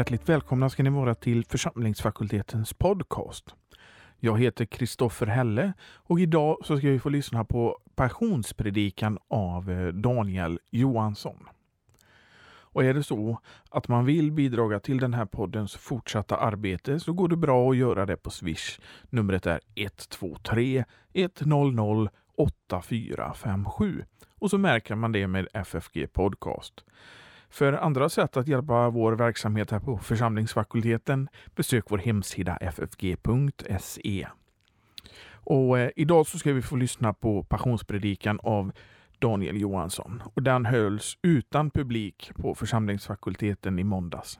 Hjärtligt 0.00 0.28
välkomna 0.28 0.70
ska 0.70 0.82
ni 0.82 0.90
vara 0.90 1.14
till 1.14 1.44
församlingsfakultetens 1.44 2.74
podcast. 2.74 3.54
Jag 4.18 4.40
heter 4.40 4.64
Kristoffer 4.64 5.26
Helle 5.26 5.72
och 5.94 6.20
idag 6.20 6.58
så 6.64 6.78
ska 6.78 6.88
vi 6.88 6.98
få 6.98 7.08
lyssna 7.08 7.44
på 7.44 7.78
passionspredikan 7.94 9.18
av 9.28 9.70
eh, 9.70 9.88
Daniel 9.88 10.58
Johansson. 10.70 11.48
Och 12.42 12.84
är 12.84 12.94
det 12.94 13.02
så 13.02 13.40
att 13.70 13.88
man 13.88 14.04
vill 14.04 14.32
bidra 14.32 14.80
till 14.80 14.98
den 14.98 15.14
här 15.14 15.26
poddens 15.26 15.76
fortsatta 15.76 16.36
arbete 16.36 17.00
så 17.00 17.12
går 17.12 17.28
det 17.28 17.36
bra 17.36 17.70
att 17.70 17.76
göra 17.76 18.06
det 18.06 18.16
på 18.16 18.30
Swish. 18.30 18.80
Numret 19.10 19.46
är 19.46 19.60
123 19.74 20.84
100 21.12 22.10
8457 22.36 24.04
och 24.38 24.50
så 24.50 24.58
märker 24.58 24.94
man 24.94 25.12
det 25.12 25.26
med 25.26 25.48
FFG 25.54 26.12
Podcast. 26.12 26.84
För 27.50 27.72
andra 27.72 28.08
sätt 28.08 28.36
att 28.36 28.48
hjälpa 28.48 28.90
vår 28.90 29.12
verksamhet 29.12 29.70
här 29.70 29.80
på 29.80 29.98
församlingsfakulteten 29.98 31.28
besök 31.54 31.84
vår 31.88 31.98
hemsida 31.98 32.58
ffg.se. 32.60 34.26
Och 35.32 35.78
eh, 35.78 35.90
idag 35.96 36.26
så 36.26 36.38
ska 36.38 36.52
vi 36.52 36.62
få 36.62 36.76
lyssna 36.76 37.12
på 37.12 37.44
passionspredikan 37.44 38.40
av 38.42 38.72
Daniel 39.18 39.60
Johansson 39.60 40.22
och 40.34 40.42
den 40.42 40.66
hölls 40.66 41.18
utan 41.22 41.70
publik 41.70 42.32
på 42.34 42.54
församlingsfakulteten 42.54 43.78
i 43.78 43.84
måndags. 43.84 44.38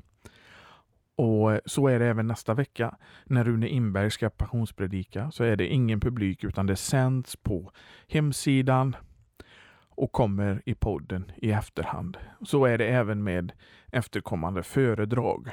Och 1.16 1.52
eh, 1.52 1.61
så 1.64 1.88
är 1.88 1.98
det 1.98 2.06
även 2.06 2.27
nästa 2.27 2.55
vecka. 2.55 2.97
När 3.24 3.45
Rune 3.45 3.69
Inberg 3.69 4.11
ska 4.11 4.30
passionspredika 4.30 5.30
så 5.30 5.45
är 5.45 5.56
det 5.56 5.66
ingen 5.66 6.00
publik 6.00 6.44
utan 6.44 6.66
det 6.66 6.77
sänds 6.77 7.36
på 7.36 7.72
hemsidan 8.08 8.97
och 10.01 10.12
kommer 10.12 10.62
i 10.65 10.75
podden 10.75 11.33
i 11.37 11.51
efterhand. 11.51 12.17
Så 12.43 12.65
är 12.65 12.79
det 12.79 12.87
även 12.87 13.23
med 13.23 13.53
efterkommande 13.93 14.62
föredrag. 14.62 15.48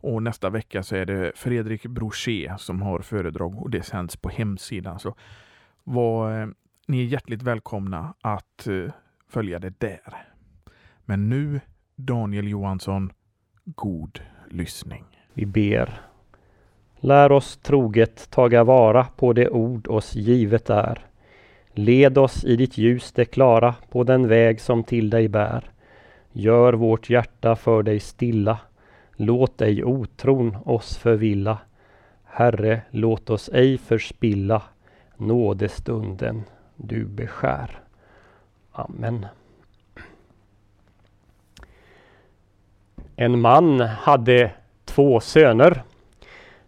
Och 0.00 0.22
nästa 0.22 0.50
vecka 0.50 0.82
så 0.82 0.96
är 0.96 1.06
det 1.06 1.32
Fredrik 1.34 1.86
Brochet 1.86 2.60
som 2.60 2.82
har 2.82 3.00
föredrag 3.00 3.62
och 3.62 3.70
det 3.70 3.82
sänds 3.82 4.16
på 4.16 4.28
hemsidan. 4.28 4.98
Så 4.98 5.14
var, 5.84 6.40
eh, 6.40 6.48
ni 6.86 7.00
är 7.00 7.04
hjärtligt 7.04 7.42
välkomna 7.42 8.14
att 8.20 8.66
eh, 8.66 8.92
följa 9.28 9.58
det 9.58 9.80
där. 9.80 10.26
Men 11.04 11.28
nu 11.28 11.60
Daniel 11.96 12.48
Johansson, 12.48 13.12
god 13.64 14.20
lyssning. 14.50 15.04
Vi 15.32 15.46
ber. 15.46 16.00
Lär 17.00 17.32
oss 17.32 17.56
troget 17.56 18.30
taga 18.30 18.64
vara 18.64 19.04
på 19.04 19.32
det 19.32 19.48
ord 19.48 19.88
oss 19.88 20.14
givet 20.14 20.70
är. 20.70 21.07
Led 21.78 22.18
oss 22.18 22.44
i 22.44 22.56
ditt 22.56 22.78
ljus 22.78 23.12
det 23.12 23.24
klara 23.24 23.74
på 23.90 24.04
den 24.04 24.28
väg 24.28 24.60
som 24.60 24.84
till 24.84 25.10
dig 25.10 25.28
bär. 25.28 25.64
Gör 26.32 26.72
vårt 26.72 27.10
hjärta 27.10 27.56
för 27.56 27.82
dig 27.82 28.00
stilla. 28.00 28.58
Låt 29.16 29.60
ej 29.60 29.84
otron 29.84 30.56
oss 30.64 30.96
förvilla. 30.96 31.58
Herre, 32.24 32.80
låt 32.90 33.30
oss 33.30 33.50
ej 33.52 33.78
förspilla 33.78 34.62
nådestunden 35.16 36.42
du 36.76 37.04
beskär. 37.04 37.80
Amen. 38.72 39.26
En 43.16 43.40
man 43.40 43.80
hade 43.80 44.50
två 44.84 45.20
söner. 45.20 45.82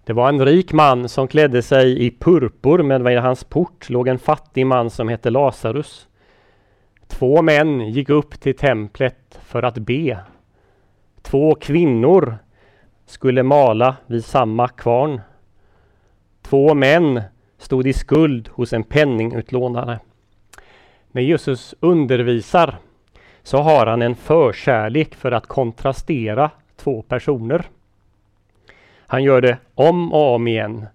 Det 0.04 0.12
var 0.12 0.28
en 0.28 0.44
rik 0.46 0.72
man 0.72 1.08
som 1.08 1.28
klädde 1.28 1.62
sig 1.62 2.06
i 2.06 2.10
purpur, 2.10 2.82
men 2.82 3.04
vid 3.04 3.18
hans 3.18 3.44
port 3.44 3.90
låg 3.90 4.08
en 4.08 4.18
fattig 4.18 4.66
man 4.66 4.90
som 4.90 5.08
hette 5.08 5.30
Lazarus. 5.30 6.08
Två 7.06 7.42
män 7.42 7.80
gick 7.80 8.08
upp 8.08 8.40
till 8.40 8.56
templet 8.56 9.40
för 9.42 9.62
att 9.62 9.78
be. 9.78 10.18
Två 11.22 11.54
kvinnor 11.54 12.38
skulle 13.06 13.42
mala 13.42 13.96
vid 14.06 14.24
samma 14.24 14.68
kvarn. 14.68 15.20
Två 16.42 16.74
män 16.74 17.22
stod 17.58 17.86
i 17.86 17.92
skuld 17.92 18.48
hos 18.48 18.72
en 18.72 18.82
penningutlånare. 18.82 20.00
När 21.12 21.22
Jesus 21.22 21.74
undervisar 21.80 22.78
så 23.42 23.58
har 23.58 23.86
han 23.86 24.02
en 24.02 24.14
förkärlek 24.14 25.14
för 25.14 25.32
att 25.32 25.46
kontrastera 25.46 26.50
två 26.76 27.02
personer. 27.02 27.66
Han 29.10 29.22
gör 29.22 29.40
det 29.40 29.58
om 29.74 30.12
och 30.12 30.34
om 30.34 30.48
igen. 30.48 30.86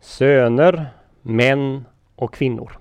Söner, 0.00 0.86
män 1.22 1.84
och 2.16 2.34
kvinnor. 2.34 2.78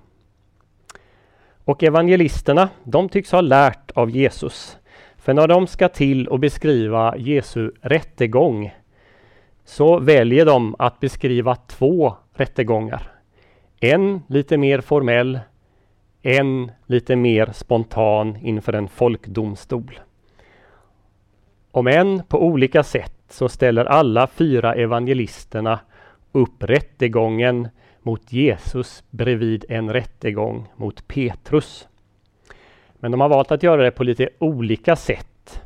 Och 1.66 1.84
evangelisterna, 1.84 2.70
de 2.84 3.10
tycks 3.10 3.32
ha 3.32 3.42
lärt 3.42 3.92
av 3.92 4.10
Jesus. 4.10 4.78
För 5.18 5.34
när 5.34 5.48
de 5.48 5.68
ska 5.68 5.90
till 5.90 6.28
och 6.28 6.40
beskriva 6.40 7.18
Jesu 7.18 7.72
rättegång 7.82 8.74
så 9.66 10.00
väljer 10.00 10.46
de 10.46 10.76
att 10.80 11.00
beskriva 11.00 11.56
två 11.56 12.16
rättegångar. 12.34 13.12
En 13.80 14.22
lite 14.28 14.58
mer 14.58 14.82
formell, 14.82 15.40
en 16.22 16.72
lite 16.86 17.16
mer 17.16 17.50
spontan 17.54 18.38
inför 18.42 18.74
en 18.74 18.88
folkdomstol. 18.88 20.00
Om 21.72 21.88
än 21.88 22.24
på 22.28 22.44
olika 22.44 22.84
sätt 22.84 23.21
så 23.32 23.50
ställer 23.50 23.86
alla 23.86 24.28
fyra 24.28 24.76
evangelisterna 24.76 25.80
upp 26.32 26.64
rättegången 26.64 27.68
mot 28.02 28.34
Jesus 28.34 29.04
bredvid 29.10 29.66
en 29.70 29.94
rättegång 29.94 30.68
mot 30.76 31.08
Petrus. 31.08 31.88
Men 32.94 33.12
de 33.12 33.22
har 33.22 33.30
valt 33.30 33.52
att 33.52 33.64
göra 33.64 33.84
det 33.84 33.92
på 33.92 34.04
lite 34.04 34.30
olika 34.40 34.96
sätt. 34.96 35.62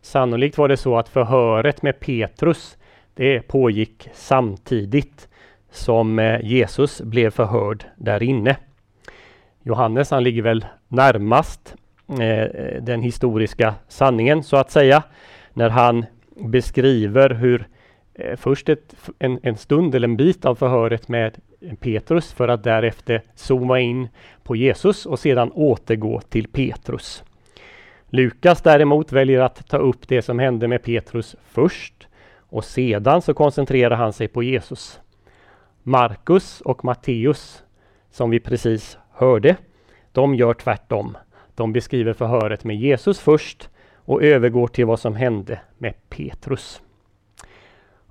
Sannolikt 0.00 0.58
var 0.58 0.68
det 0.68 0.76
så 0.76 0.98
att 0.98 1.08
förhöret 1.08 1.82
med 1.82 2.00
Petrus 2.00 2.76
det 3.14 3.40
pågick 3.40 4.08
samtidigt 4.12 5.28
som 5.70 6.18
eh, 6.18 6.40
Jesus 6.42 7.00
blev 7.02 7.30
förhörd 7.30 7.84
där 7.96 8.22
inne. 8.22 8.56
Johannes 9.62 10.10
han 10.10 10.24
ligger 10.24 10.42
väl 10.42 10.64
närmast 10.88 11.74
eh, 12.08 12.82
den 12.82 13.02
historiska 13.02 13.74
sanningen 13.88 14.42
så 14.42 14.56
att 14.56 14.70
säga 14.70 15.02
när 15.52 15.70
han 15.70 16.06
beskriver 16.40 17.30
hur 17.30 17.68
eh, 18.14 18.36
först 18.36 18.68
ett, 18.68 18.94
en, 19.18 19.40
en 19.42 19.56
stund 19.56 19.94
eller 19.94 20.08
en 20.08 20.16
bit 20.16 20.44
av 20.44 20.54
förhöret 20.54 21.08
med 21.08 21.38
Petrus 21.80 22.32
för 22.32 22.48
att 22.48 22.64
därefter 22.64 23.22
zooma 23.34 23.80
in 23.80 24.08
på 24.42 24.56
Jesus 24.56 25.06
och 25.06 25.18
sedan 25.18 25.52
återgå 25.52 26.20
till 26.20 26.48
Petrus. 26.48 27.24
Lukas 28.08 28.62
däremot 28.62 29.12
väljer 29.12 29.40
att 29.40 29.68
ta 29.68 29.76
upp 29.76 30.08
det 30.08 30.22
som 30.22 30.38
hände 30.38 30.68
med 30.68 30.82
Petrus 30.82 31.36
först 31.44 32.08
och 32.38 32.64
sedan 32.64 33.22
så 33.22 33.34
koncentrerar 33.34 33.96
han 33.96 34.12
sig 34.12 34.28
på 34.28 34.42
Jesus. 34.42 35.00
Markus 35.82 36.60
och 36.60 36.84
Matteus, 36.84 37.62
som 38.10 38.30
vi 38.30 38.40
precis 38.40 38.98
hörde, 39.12 39.56
de 40.12 40.34
gör 40.34 40.54
tvärtom. 40.54 41.16
De 41.54 41.72
beskriver 41.72 42.12
förhöret 42.12 42.64
med 42.64 42.76
Jesus 42.76 43.20
först 43.20 43.68
och 44.04 44.22
övergår 44.22 44.66
till 44.66 44.86
vad 44.86 45.00
som 45.00 45.16
hände 45.16 45.60
med 45.78 45.94
Petrus. 46.08 46.82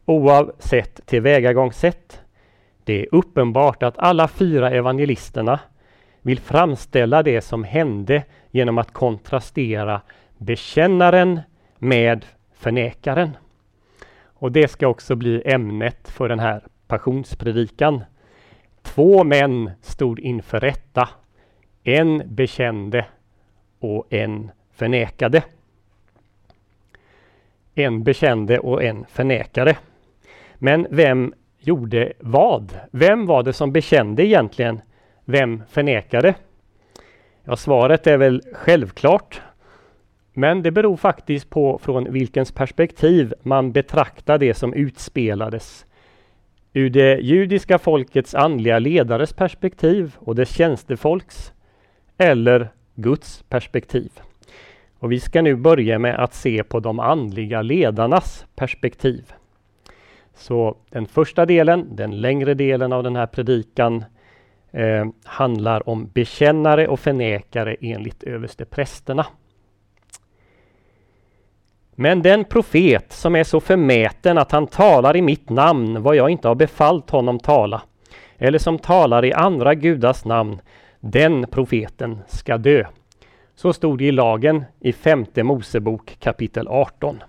Oavsett 0.06 1.06
tillvägagångssätt, 1.06 2.22
det 2.84 3.02
är 3.02 3.08
uppenbart 3.12 3.84
att 3.84 3.98
alla 3.98 4.28
fyra 4.28 4.72
evangelisterna 4.72 5.60
vill 6.22 6.40
framställa 6.40 7.24
det 7.24 7.42
som 7.42 7.64
hände 7.64 8.24
genom 8.52 8.78
att 8.78 8.94
kontrastera 8.94 10.02
bekännaren 10.38 11.40
med 11.78 12.26
förnekaren. 12.54 13.38
Och 14.24 14.52
det 14.52 14.68
ska 14.68 14.88
också 14.88 15.16
bli 15.16 15.44
ämnet 15.46 16.10
för 16.10 16.30
den 16.30 16.40
här 16.40 16.64
passionspredikan. 16.88 18.04
Två 18.82 19.24
män 19.24 19.72
stod 19.82 20.20
inför 20.20 20.60
rätta. 20.60 21.10
En 21.84 22.24
bekände 22.26 23.06
och 23.80 24.14
en 24.14 24.52
förnekade. 24.72 25.44
En 27.80 28.04
bekände 28.04 28.60
och 28.60 28.84
en 28.84 29.06
förnekade. 29.10 29.78
Men 30.56 30.88
vem 30.90 31.34
gjorde 31.60 32.14
vad? 32.20 32.80
Vem 32.92 33.26
var 33.26 33.44
det 33.44 33.54
som 33.54 33.72
bekände 33.72 34.26
egentligen? 34.26 34.82
Vem 35.26 35.64
förnekade? 35.70 36.34
Ja, 37.44 37.56
svaret 37.56 38.08
är 38.08 38.18
väl 38.18 38.42
självklart. 38.54 39.42
Men 40.34 40.62
det 40.62 40.72
beror 40.72 40.98
faktiskt 40.98 41.50
på 41.50 41.78
från 41.78 42.12
vilkens 42.12 42.52
perspektiv 42.52 43.34
man 43.42 43.72
betraktar 43.72 44.38
det 44.38 44.54
som 44.54 44.74
utspelades. 44.74 45.86
Ur 46.74 46.90
det 46.90 47.20
judiska 47.20 47.80
folkets 47.80 48.36
andliga 48.36 48.80
ledares 48.80 49.34
perspektiv 49.34 50.16
och 50.20 50.36
dess 50.36 50.56
tjänstefolks 50.56 51.54
eller 52.18 52.70
Guds 52.96 53.44
perspektiv. 53.50 54.12
Och 55.00 55.12
vi 55.12 55.20
ska 55.20 55.42
nu 55.42 55.56
börja 55.56 56.00
med 56.00 56.16
att 56.16 56.34
se 56.34 56.64
på 56.64 56.80
de 56.80 57.00
andliga 57.00 57.62
ledarnas 57.62 58.46
perspektiv. 58.56 59.34
Så 60.36 60.78
den 60.90 61.06
första 61.06 61.46
delen, 61.46 61.96
den 61.96 62.22
längre 62.22 62.54
delen 62.54 62.94
av 62.94 63.04
den 63.04 63.16
här 63.16 63.26
predikan 63.26 64.04
eh, 64.72 65.08
handlar 65.24 65.90
om 65.90 66.08
bekännare 66.14 66.88
och 66.88 67.00
förnekare 67.00 67.76
enligt 67.82 68.24
översteprästerna. 68.24 69.26
Men 71.96 72.22
den 72.22 72.46
profet 72.46 73.14
som 73.14 73.36
är 73.36 73.44
så 73.44 73.60
förmäten 73.60 74.38
att 74.38 74.52
han 74.52 74.68
talar 74.68 75.16
i 75.16 75.22
mitt 75.22 75.50
namn 75.50 76.04
vad 76.04 76.16
jag 76.16 76.30
inte 76.30 76.48
har 76.48 76.56
befallt 76.56 77.10
honom 77.10 77.40
tala, 77.40 77.82
eller 78.38 78.60
som 78.60 78.80
talar 78.80 79.26
i 79.26 79.34
andra 79.34 79.76
gudars 79.76 80.26
namn, 80.26 80.62
den 81.00 81.48
profeten 81.48 82.20
ska 82.28 82.58
dö. 82.58 82.86
Så 83.60 83.74
stod 83.74 83.98
det 83.98 84.06
i 84.06 84.12
lagen 84.12 84.66
i 84.80 84.94
femte 84.94 85.44
Mosebok 85.44 86.18
kapitel 86.20 86.68
18. 86.68 87.24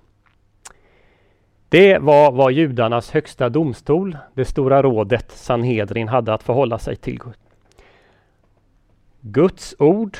Det 1.69 1.99
var 1.99 2.33
vad 2.33 2.53
judarnas 2.53 3.11
högsta 3.11 3.49
domstol, 3.49 4.17
det 4.35 4.45
stora 4.45 4.83
rådet 4.83 5.31
Sanhedrin, 5.31 6.09
hade 6.09 6.35
att 6.35 6.43
förhålla 6.43 6.79
sig 6.79 6.97
till. 6.97 7.21
Guds 9.21 9.75
ord 9.79 10.19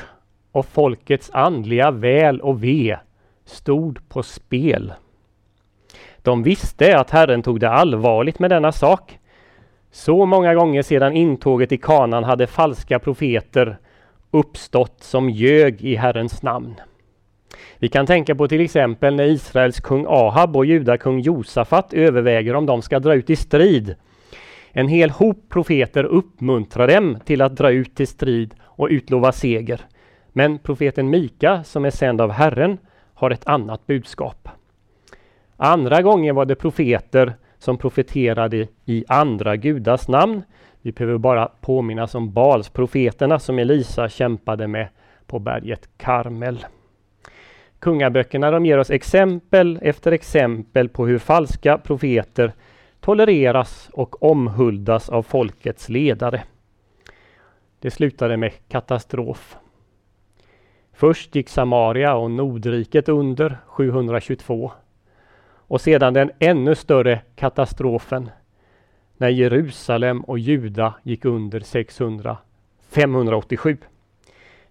och 0.51 0.65
folkets 0.65 1.31
andliga 1.33 1.91
väl 1.91 2.41
och 2.41 2.63
ve 2.63 2.97
stod 3.45 4.09
på 4.09 4.23
spel. 4.23 4.93
De 6.17 6.43
visste 6.43 6.99
att 6.99 7.09
Herren 7.09 7.43
tog 7.43 7.59
det 7.59 7.69
allvarligt 7.69 8.39
med 8.39 8.49
denna 8.49 8.71
sak. 8.71 9.19
Så 9.91 10.25
många 10.25 10.55
gånger 10.55 10.81
sedan 10.81 11.15
intåget 11.15 11.71
i 11.71 11.77
kanan 11.77 12.23
hade 12.23 12.47
falska 12.47 12.99
profeter 12.99 13.77
uppstått 14.31 15.03
som 15.03 15.29
ljög 15.29 15.81
i 15.81 15.95
Herrens 15.95 16.43
namn. 16.43 16.75
Vi 17.77 17.89
kan 17.89 18.05
tänka 18.05 18.35
på 18.35 18.47
till 18.47 18.61
exempel 18.61 19.15
när 19.15 19.23
Israels 19.23 19.79
kung 19.79 20.05
Ahab 20.07 20.55
och 20.55 20.65
judakung 20.65 21.19
Josafat 21.19 21.93
överväger 21.93 22.55
om 22.55 22.65
de 22.65 22.81
ska 22.81 22.99
dra 22.99 23.15
ut 23.15 23.29
i 23.29 23.35
strid. 23.35 23.95
En 24.71 24.87
hel 24.87 25.09
hop 25.09 25.49
profeter 25.49 26.03
uppmuntrar 26.03 26.87
dem 26.87 27.17
till 27.25 27.41
att 27.41 27.55
dra 27.55 27.71
ut 27.71 27.95
till 27.95 28.07
strid 28.07 28.55
och 28.63 28.87
utlova 28.91 29.31
seger. 29.31 29.81
Men 30.33 30.59
profeten 30.59 31.09
Mika, 31.09 31.63
som 31.63 31.85
är 31.85 31.89
sänd 31.89 32.21
av 32.21 32.31
Herren, 32.31 32.77
har 33.13 33.31
ett 33.31 33.47
annat 33.47 33.87
budskap. 33.87 34.49
Andra 35.57 36.01
gånger 36.01 36.33
var 36.33 36.45
det 36.45 36.55
profeter 36.55 37.33
som 37.59 37.77
profeterade 37.77 38.67
i 38.85 39.05
andra 39.07 39.55
gudars 39.55 40.07
namn. 40.07 40.43
Vi 40.81 40.91
behöver 40.91 41.17
bara 41.17 41.45
påminnas 41.61 42.15
om 42.15 42.33
Balsprofeterna 42.33 43.39
som 43.39 43.59
Elisa 43.59 44.09
kämpade 44.09 44.67
med 44.67 44.87
på 45.27 45.39
berget 45.39 45.89
Karmel. 45.97 46.65
Kungaböckerna 47.79 48.51
de 48.51 48.65
ger 48.65 48.77
oss 48.77 48.91
exempel 48.91 49.79
efter 49.81 50.11
exempel 50.11 50.89
på 50.89 51.07
hur 51.07 51.17
falska 51.17 51.77
profeter 51.77 52.53
tolereras 52.99 53.89
och 53.93 54.23
omhuldas 54.23 55.09
av 55.09 55.23
folkets 55.23 55.89
ledare. 55.89 56.43
Det 57.79 57.91
slutade 57.91 58.37
med 58.37 58.51
katastrof. 58.67 59.57
Först 60.93 61.35
gick 61.35 61.49
Samaria 61.49 62.15
och 62.15 62.31
Nordriket 62.31 63.09
under 63.09 63.57
722 63.65 64.71
och 65.67 65.81
sedan 65.81 66.13
den 66.13 66.31
ännu 66.39 66.75
större 66.75 67.21
katastrofen 67.35 68.29
när 69.21 69.29
Jerusalem 69.29 70.21
och 70.21 70.39
Juda 70.39 70.93
gick 71.03 71.25
under 71.25 71.59
600 71.59 72.37
587. 72.91 73.77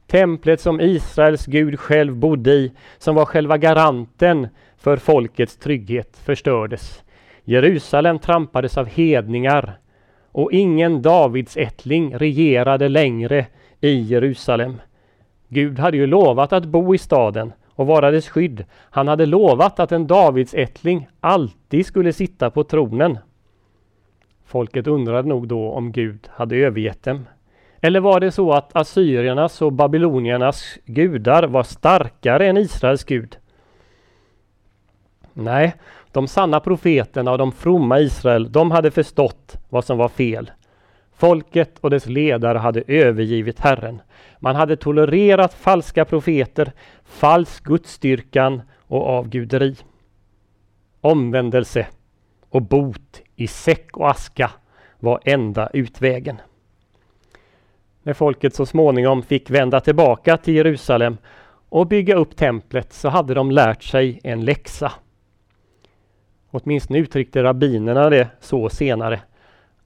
Templet 0.06 0.60
som 0.60 0.80
Israels 0.80 1.46
Gud 1.46 1.80
själv 1.80 2.16
bodde 2.16 2.50
i, 2.52 2.72
som 2.98 3.14
var 3.14 3.24
själva 3.24 3.58
garanten 3.58 4.48
för 4.76 4.96
folkets 4.96 5.56
trygghet, 5.56 6.16
förstördes. 6.24 7.02
Jerusalem 7.44 8.18
trampades 8.18 8.78
av 8.78 8.86
hedningar 8.86 9.78
och 10.32 10.52
ingen 10.52 11.02
Davids 11.02 11.56
ättling 11.56 12.18
regerade 12.18 12.88
längre 12.88 13.46
i 13.80 14.00
Jerusalem. 14.00 14.80
Gud 15.48 15.78
hade 15.78 15.96
ju 15.96 16.06
lovat 16.06 16.52
att 16.52 16.64
bo 16.64 16.94
i 16.94 16.98
staden 16.98 17.52
och 17.68 17.86
vara 17.86 18.10
dess 18.10 18.28
skydd. 18.28 18.64
Han 18.78 19.08
hade 19.08 19.26
lovat 19.26 19.80
att 19.80 19.92
en 19.92 20.06
Davids 20.06 20.54
ättling 20.54 21.08
alltid 21.20 21.86
skulle 21.86 22.12
sitta 22.12 22.50
på 22.50 22.64
tronen. 22.64 23.18
Folket 24.50 24.86
undrade 24.86 25.28
nog 25.28 25.48
då 25.48 25.70
om 25.72 25.92
Gud 25.92 26.28
hade 26.30 26.56
övergett 26.56 27.02
dem. 27.02 27.26
Eller 27.80 28.00
var 28.00 28.20
det 28.20 28.32
så 28.32 28.52
att 28.52 28.76
assyriernas 28.76 29.62
och 29.62 29.72
babyloniernas 29.72 30.78
gudar 30.84 31.42
var 31.42 31.62
starkare 31.62 32.46
än 32.46 32.56
Israels 32.56 33.04
gud? 33.04 33.36
Nej, 35.32 35.74
de 36.12 36.28
sanna 36.28 36.60
profeterna 36.60 37.32
och 37.32 37.38
de 37.38 37.52
fromma 37.52 38.00
Israel, 38.00 38.52
de 38.52 38.70
hade 38.70 38.90
förstått 38.90 39.56
vad 39.68 39.84
som 39.84 39.98
var 39.98 40.08
fel. 40.08 40.50
Folket 41.16 41.78
och 41.80 41.90
dess 41.90 42.06
ledare 42.06 42.58
hade 42.58 42.82
övergivit 42.86 43.60
Herren. 43.60 44.02
Man 44.38 44.56
hade 44.56 44.76
tolererat 44.76 45.54
falska 45.54 46.04
profeter, 46.04 46.72
falsk 47.04 47.64
gudsstyrkan 47.64 48.62
och 48.86 49.06
avguderi. 49.06 49.76
Omvändelse 51.00 51.86
och 52.48 52.62
bot 52.62 53.22
i 53.40 53.46
säck 53.46 53.96
och 53.96 54.10
aska 54.10 54.50
var 54.98 55.20
enda 55.24 55.70
utvägen. 55.72 56.40
När 58.02 58.12
folket 58.12 58.54
så 58.54 58.66
småningom 58.66 59.22
fick 59.22 59.50
vända 59.50 59.80
tillbaka 59.80 60.36
till 60.36 60.54
Jerusalem 60.54 61.16
och 61.68 61.86
bygga 61.86 62.16
upp 62.16 62.36
templet 62.36 62.92
så 62.92 63.08
hade 63.08 63.34
de 63.34 63.50
lärt 63.50 63.82
sig 63.82 64.20
en 64.22 64.44
läxa. 64.44 64.92
Åtminstone 66.50 66.98
uttryckte 66.98 67.42
rabbinerna 67.42 68.10
det 68.10 68.28
så 68.40 68.68
senare 68.68 69.20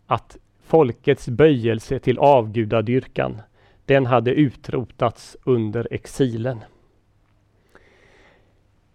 att 0.07 0.37
folkets 0.65 1.29
böjelse 1.29 1.99
till 1.99 2.19
avgudadyrkan 2.19 3.43
den 3.85 4.07
hade 4.07 4.31
utrotats 4.31 5.37
under 5.45 5.89
exilen. 5.91 6.61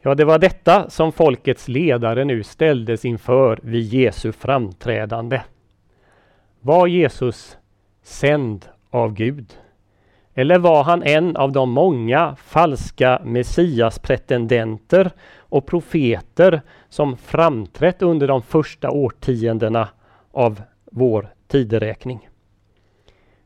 Ja, 0.10 0.16
det 0.16 0.26
var 0.26 0.40
detta 0.40 0.90
som 0.90 1.12
folkets 1.12 1.68
ledare 1.68 2.26
nu 2.26 2.44
ställdes 2.44 3.06
inför 3.06 3.60
vid 3.64 3.84
Jesu 3.84 4.32
framträdande. 4.32 5.42
Var 6.62 6.88
Jesus 6.88 7.58
sänd 8.04 8.66
av 8.90 9.14
Gud? 9.14 9.54
Eller 10.34 10.60
var 10.60 10.84
han 10.84 11.04
en 11.04 11.36
av 11.36 11.52
de 11.52 11.70
många 11.72 12.36
falska 12.36 13.22
messiaspretendenter 13.26 15.12
och 15.38 15.66
profeter 15.66 16.62
som 16.90 17.18
framträtt 17.18 18.02
under 18.02 18.28
de 18.28 18.42
första 18.42 18.92
årtiondena 18.92 19.88
av 20.32 20.62
vår 20.92 21.34
tideräkning? 21.48 22.30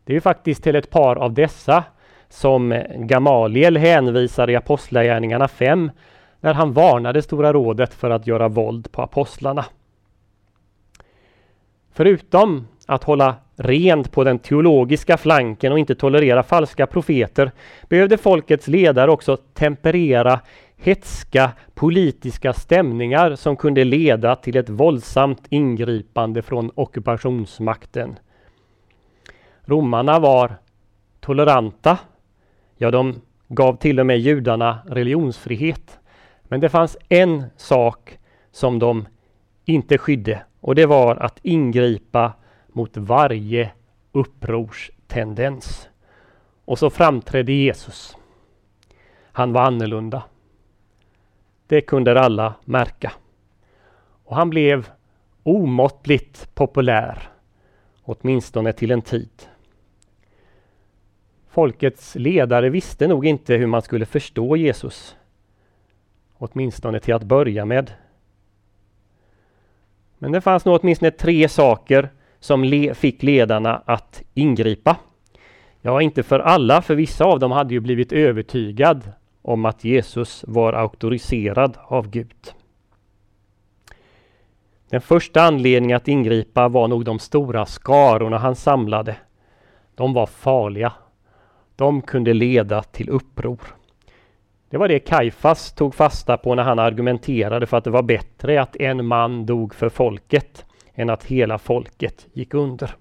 Det 0.03 0.15
är 0.15 0.20
faktiskt 0.20 0.63
till 0.63 0.75
ett 0.75 0.89
par 0.89 1.15
av 1.15 1.34
dessa 1.34 1.84
som 2.29 2.84
Gamaliel 2.96 3.77
hänvisar 3.77 4.50
i 4.50 4.55
Apostlagärningarna 4.55 5.48
5 5.48 5.91
när 6.44 6.54
han 6.54 6.74
varnade 6.74 7.22
Stora 7.22 7.54
rådet 7.54 7.94
för 7.94 8.10
att 8.10 8.28
göra 8.28 8.48
våld 8.48 8.92
på 8.92 9.02
apostlarna. 9.02 9.66
Förutom 11.92 12.68
att 12.88 13.04
hålla 13.04 13.36
rent 13.56 14.12
på 14.12 14.24
den 14.24 14.40
teologiska 14.40 15.18
flanken 15.18 15.72
och 15.72 15.80
inte 15.80 15.96
tolerera 15.96 16.44
falska 16.44 16.88
profeter 16.88 17.52
behövde 17.90 18.18
folkets 18.18 18.68
ledare 18.68 19.12
också 19.12 19.38
temperera 19.38 20.40
hetska 20.78 21.52
politiska 21.74 22.54
stämningar 22.54 23.36
som 23.36 23.56
kunde 23.58 23.84
leda 23.84 24.36
till 24.36 24.58
ett 24.58 24.70
våldsamt 24.70 25.46
ingripande 25.50 26.42
från 26.42 26.72
ockupationsmakten. 26.76 28.16
Romarna 29.66 30.20
var 30.20 30.56
toleranta. 31.20 31.98
Ja, 32.78 32.92
de 32.92 33.22
gav 33.48 33.76
till 33.76 34.00
och 34.00 34.06
med 34.06 34.20
judarna 34.20 34.80
religionsfrihet. 34.86 36.00
Men 36.53 36.60
det 36.60 36.69
fanns 36.69 36.98
en 37.10 37.43
sak 37.57 38.19
som 38.51 38.79
de 38.79 39.07
inte 39.65 39.98
skydde 39.98 40.43
och 40.60 40.75
det 40.75 40.86
var 40.86 41.15
att 41.15 41.39
ingripa 41.41 42.33
mot 42.67 42.98
varje 42.98 43.72
upprorstendens. 44.12 45.89
Och 46.65 46.79
så 46.79 46.89
framträdde 46.89 47.53
Jesus. 47.53 48.17
Han 49.31 49.53
var 49.53 49.62
annorlunda. 49.62 50.24
Det 51.67 51.81
kunde 51.81 52.22
alla 52.22 52.53
märka. 52.65 53.13
Och 54.24 54.36
han 54.36 54.50
blev 54.50 54.89
omåttligt 55.43 56.55
populär, 56.55 57.29
åtminstone 58.03 58.74
till 58.74 58.91
en 58.91 59.01
tid. 59.01 59.48
Folkets 61.50 62.15
ledare 62.15 62.69
visste 62.69 63.07
nog 63.07 63.25
inte 63.25 63.55
hur 63.55 63.67
man 63.67 63.81
skulle 63.81 64.05
förstå 64.05 64.57
Jesus. 64.57 65.15
Åtminstone 66.44 67.00
till 67.00 67.14
att 67.14 67.24
börja 67.24 67.66
med. 67.66 67.92
Men 70.18 70.32
det 70.32 70.42
fanns 70.42 70.66
nog 70.66 70.80
åtminstone 70.82 71.12
tre 71.12 71.50
saker 71.50 72.10
som 72.40 72.64
le 72.64 72.94
fick 72.94 73.24
ledarna 73.24 73.82
att 73.86 74.22
ingripa. 74.34 74.98
Ja, 75.82 76.02
inte 76.02 76.24
för 76.24 76.40
alla, 76.40 76.82
för 76.82 76.96
vissa 76.96 77.26
av 77.26 77.40
dem 77.40 77.52
hade 77.52 77.74
ju 77.74 77.80
blivit 77.80 78.12
övertygad 78.12 79.12
om 79.42 79.66
att 79.66 79.84
Jesus 79.84 80.46
var 80.48 80.74
auktoriserad 80.74 81.78
av 81.88 82.10
Gud. 82.10 82.54
Den 84.90 85.02
första 85.02 85.42
anledningen 85.42 85.98
att 85.98 86.08
ingripa 86.08 86.68
var 86.68 86.88
nog 86.88 87.06
de 87.06 87.20
stora 87.20 87.66
skarorna 87.66 88.38
han 88.38 88.56
samlade. 88.56 89.16
De 89.96 90.14
var 90.14 90.26
farliga. 90.26 90.94
De 91.76 92.02
kunde 92.02 92.34
leda 92.34 92.84
till 92.84 93.10
uppror. 93.10 93.60
Det 94.74 94.80
var 94.80 94.88
det 94.88 95.00
Kajfas 95.00 95.74
tog 95.74 95.96
fasta 95.96 96.38
på 96.38 96.56
när 96.56 96.63
han 96.63 96.80
argumenterade 96.80 97.65
för 97.65 97.77
att 97.77 97.84
det 97.84 97.89
var 97.89 98.03
bättre 98.03 98.62
att 98.62 98.75
en 98.75 99.06
man 99.06 99.46
dog 99.46 99.75
för 99.75 99.89
folket 99.89 100.65
än 100.94 101.10
att 101.10 101.24
hela 101.24 101.58
folket 101.58 102.27
gick 102.34 102.53
under. 102.53 102.96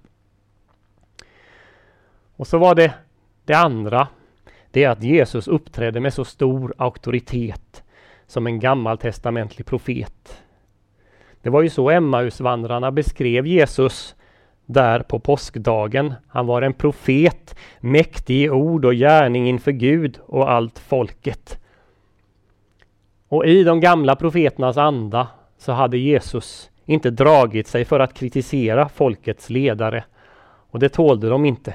Och 2.35 2.47
så 2.47 2.57
var 2.57 2.75
det 2.75 2.93
det 3.45 3.53
andra. 3.53 4.07
Det 4.71 4.83
är 4.83 4.89
att 4.89 5.03
Jesus 5.03 5.47
uppträdde 5.47 5.99
med 5.99 6.13
så 6.13 6.25
stor 6.25 6.73
auktoritet 6.77 7.83
som 8.27 8.47
en 8.47 8.59
gammaltestamentlig 8.59 9.65
profet. 9.65 10.41
Det 11.41 11.49
var 11.49 11.61
ju 11.61 11.69
så 11.69 11.89
Emmausvandrarna 11.89 12.91
beskrev 12.91 13.47
Jesus 13.47 14.15
där 14.65 14.99
på 14.99 15.19
påskdagen. 15.19 16.13
Han 16.27 16.47
var 16.47 16.61
en 16.61 16.73
profet, 16.73 17.55
mäktig 17.79 18.41
i 18.41 18.49
ord 18.49 18.85
och 18.85 18.93
gärning 18.93 19.47
inför 19.47 19.71
Gud 19.71 20.19
och 20.25 20.51
allt 20.51 20.79
folket. 20.79 21.59
Och 23.33 23.45
i 23.45 23.63
de 23.63 23.79
gamla 23.79 24.15
profeternas 24.15 24.77
anda 24.77 25.27
så 25.57 25.71
hade 25.71 25.97
Jesus 25.97 26.71
inte 26.85 27.09
dragit 27.09 27.67
sig 27.67 27.85
för 27.85 27.99
att 27.99 28.13
kritisera 28.13 28.89
folkets 28.89 29.49
ledare. 29.49 30.03
Och 30.69 30.79
det 30.79 30.89
tålde 30.89 31.29
de 31.29 31.45
inte. 31.45 31.73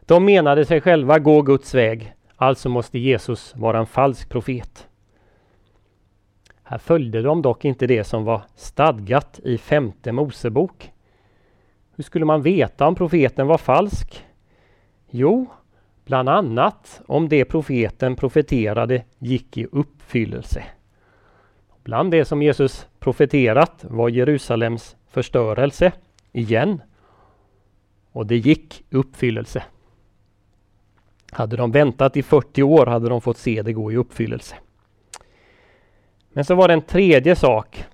De 0.00 0.24
menade 0.24 0.64
sig 0.64 0.80
själva 0.80 1.18
gå 1.18 1.42
Guds 1.42 1.74
väg, 1.74 2.14
alltså 2.36 2.68
måste 2.68 2.98
Jesus 2.98 3.56
vara 3.56 3.78
en 3.78 3.86
falsk 3.86 4.28
profet. 4.28 4.88
Här 6.62 6.78
följde 6.78 7.22
de 7.22 7.42
dock 7.42 7.64
inte 7.64 7.86
det 7.86 8.04
som 8.04 8.24
var 8.24 8.42
stadgat 8.54 9.40
i 9.44 9.58
femte 9.58 10.12
Mosebok. 10.12 10.92
Hur 11.96 12.04
skulle 12.04 12.24
man 12.24 12.42
veta 12.42 12.86
om 12.86 12.94
profeten 12.94 13.46
var 13.46 13.58
falsk? 13.58 14.24
Jo, 15.10 15.46
bland 16.04 16.28
annat 16.28 17.00
om 17.06 17.28
det 17.28 17.44
profeten 17.44 18.16
profeterade 18.16 19.04
gick 19.18 19.56
i 19.56 19.66
uppfyllelse. 19.72 20.64
Bland 21.84 22.10
det 22.10 22.24
som 22.24 22.42
Jesus 22.42 22.86
profeterat 22.98 23.84
var 23.88 24.08
Jerusalems 24.08 24.96
förstörelse 25.10 25.92
igen. 26.32 26.82
Och 28.12 28.26
det 28.26 28.36
gick 28.36 28.84
i 28.90 28.96
uppfyllelse. 28.96 29.62
Hade 31.32 31.56
de 31.56 31.72
väntat 31.72 32.16
i 32.16 32.22
40 32.22 32.62
år 32.62 32.86
hade 32.86 33.08
de 33.08 33.20
fått 33.20 33.38
se 33.38 33.62
det 33.62 33.72
gå 33.72 33.92
i 33.92 33.96
uppfyllelse. 33.96 34.56
Men 36.32 36.44
så 36.44 36.54
var 36.54 36.68
det 36.68 36.74
en 36.74 36.82
tredje 36.82 37.36
sak. 37.36 37.84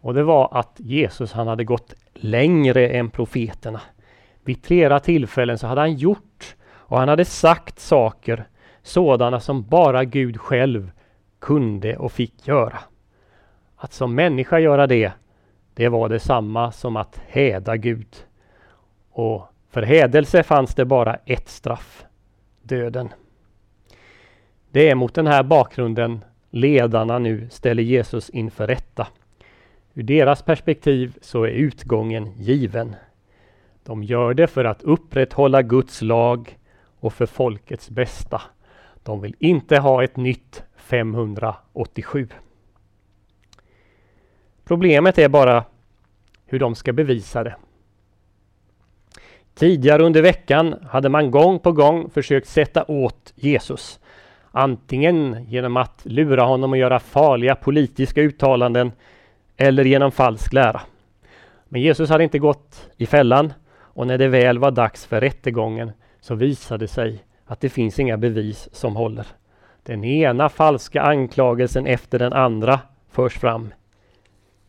Och 0.00 0.14
det 0.14 0.22
var 0.22 0.48
att 0.52 0.76
Jesus 0.76 1.32
han 1.32 1.46
hade 1.46 1.64
gått 1.64 1.94
längre 2.14 2.88
än 2.88 3.10
profeterna. 3.10 3.80
Vid 4.44 4.64
flera 4.64 5.00
tillfällen 5.00 5.58
så 5.58 5.66
hade 5.66 5.80
han 5.80 5.94
gjort 5.94 6.56
och 6.68 6.98
han 6.98 7.08
hade 7.08 7.24
sagt 7.24 7.78
saker 7.78 8.48
sådana 8.82 9.40
som 9.40 9.62
bara 9.62 10.04
Gud 10.04 10.40
själv 10.40 10.90
kunde 11.38 11.96
och 11.96 12.12
fick 12.12 12.48
göra. 12.48 12.78
Att 13.76 13.92
som 13.92 14.14
människa 14.14 14.58
göra 14.58 14.86
det, 14.86 15.12
det 15.74 15.88
var 15.88 16.08
detsamma 16.08 16.72
som 16.72 16.96
att 16.96 17.20
häda 17.26 17.76
Gud. 17.76 18.16
Och 19.10 19.46
för 19.70 19.82
hädelse 19.82 20.42
fanns 20.42 20.74
det 20.74 20.84
bara 20.84 21.14
ett 21.14 21.48
straff, 21.48 22.04
döden. 22.62 23.08
Det 24.70 24.90
är 24.90 24.94
mot 24.94 25.14
den 25.14 25.26
här 25.26 25.42
bakgrunden 25.42 26.24
ledarna 26.50 27.18
nu 27.18 27.48
ställer 27.50 27.82
Jesus 27.82 28.30
inför 28.30 28.66
rätta. 28.66 29.06
Ur 29.94 30.02
deras 30.02 30.42
perspektiv 30.42 31.18
så 31.20 31.44
är 31.44 31.50
utgången 31.50 32.32
given. 32.36 32.96
De 33.84 34.02
gör 34.02 34.34
det 34.34 34.46
för 34.46 34.64
att 34.64 34.82
upprätthålla 34.82 35.62
Guds 35.62 36.02
lag 36.02 36.58
och 37.00 37.12
för 37.12 37.26
folkets 37.26 37.90
bästa. 37.90 38.42
De 39.02 39.20
vill 39.20 39.34
inte 39.38 39.78
ha 39.78 40.04
ett 40.04 40.16
nytt 40.16 40.62
587. 40.76 42.28
Problemet 44.68 45.18
är 45.18 45.28
bara 45.28 45.64
hur 46.46 46.58
de 46.58 46.74
ska 46.74 46.92
bevisa 46.92 47.44
det. 47.44 47.56
Tidigare 49.54 50.02
under 50.02 50.22
veckan 50.22 50.74
hade 50.90 51.08
man 51.08 51.30
gång 51.30 51.58
på 51.58 51.72
gång 51.72 52.10
försökt 52.10 52.48
sätta 52.48 52.84
åt 52.88 53.32
Jesus. 53.34 54.00
Antingen 54.50 55.46
genom 55.48 55.76
att 55.76 56.00
lura 56.02 56.42
honom 56.42 56.72
att 56.72 56.78
göra 56.78 56.98
farliga 56.98 57.54
politiska 57.54 58.22
uttalanden 58.22 58.92
eller 59.56 59.84
genom 59.84 60.12
falsk 60.12 60.52
lära. 60.52 60.80
Men 61.68 61.80
Jesus 61.80 62.10
hade 62.10 62.24
inte 62.24 62.38
gått 62.38 62.88
i 62.96 63.06
fällan 63.06 63.52
och 63.78 64.06
när 64.06 64.18
det 64.18 64.28
väl 64.28 64.58
var 64.58 64.70
dags 64.70 65.06
för 65.06 65.20
rättegången 65.20 65.92
så 66.20 66.34
visade 66.34 66.84
det 66.84 66.88
sig 66.88 67.24
att 67.44 67.60
det 67.60 67.68
finns 67.68 67.98
inga 67.98 68.16
bevis 68.16 68.68
som 68.72 68.96
håller. 68.96 69.26
Den 69.82 70.04
ena 70.04 70.48
falska 70.48 71.02
anklagelsen 71.02 71.86
efter 71.86 72.18
den 72.18 72.32
andra 72.32 72.80
förs 73.10 73.38
fram. 73.38 73.70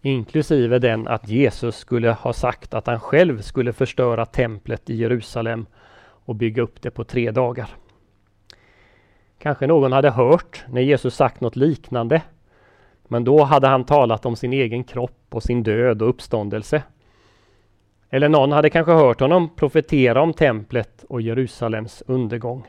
Inklusive 0.01 0.79
den 0.79 1.07
att 1.07 1.29
Jesus 1.29 1.77
skulle 1.77 2.11
ha 2.11 2.33
sagt 2.33 2.73
att 2.73 2.87
han 2.87 2.99
själv 2.99 3.41
skulle 3.41 3.73
förstöra 3.73 4.25
templet 4.25 4.89
i 4.89 4.95
Jerusalem 4.95 5.65
och 5.99 6.35
bygga 6.35 6.61
upp 6.61 6.81
det 6.81 6.91
på 6.91 7.03
tre 7.03 7.31
dagar. 7.31 7.69
Kanske 9.39 9.67
någon 9.67 9.91
hade 9.91 10.09
hört 10.09 10.65
när 10.69 10.81
Jesus 10.81 11.15
sagt 11.15 11.41
något 11.41 11.55
liknande. 11.55 12.21
Men 13.07 13.23
då 13.23 13.43
hade 13.43 13.67
han 13.67 13.85
talat 13.85 14.25
om 14.25 14.35
sin 14.35 14.53
egen 14.53 14.83
kropp 14.83 15.25
och 15.29 15.43
sin 15.43 15.63
död 15.63 16.01
och 16.01 16.09
uppståndelse. 16.09 16.83
Eller 18.09 18.29
någon 18.29 18.51
hade 18.51 18.69
kanske 18.69 18.91
hört 18.91 19.19
honom 19.19 19.55
profetera 19.55 20.21
om 20.21 20.33
templet 20.33 21.05
och 21.09 21.21
Jerusalems 21.21 22.03
undergång. 22.07 22.67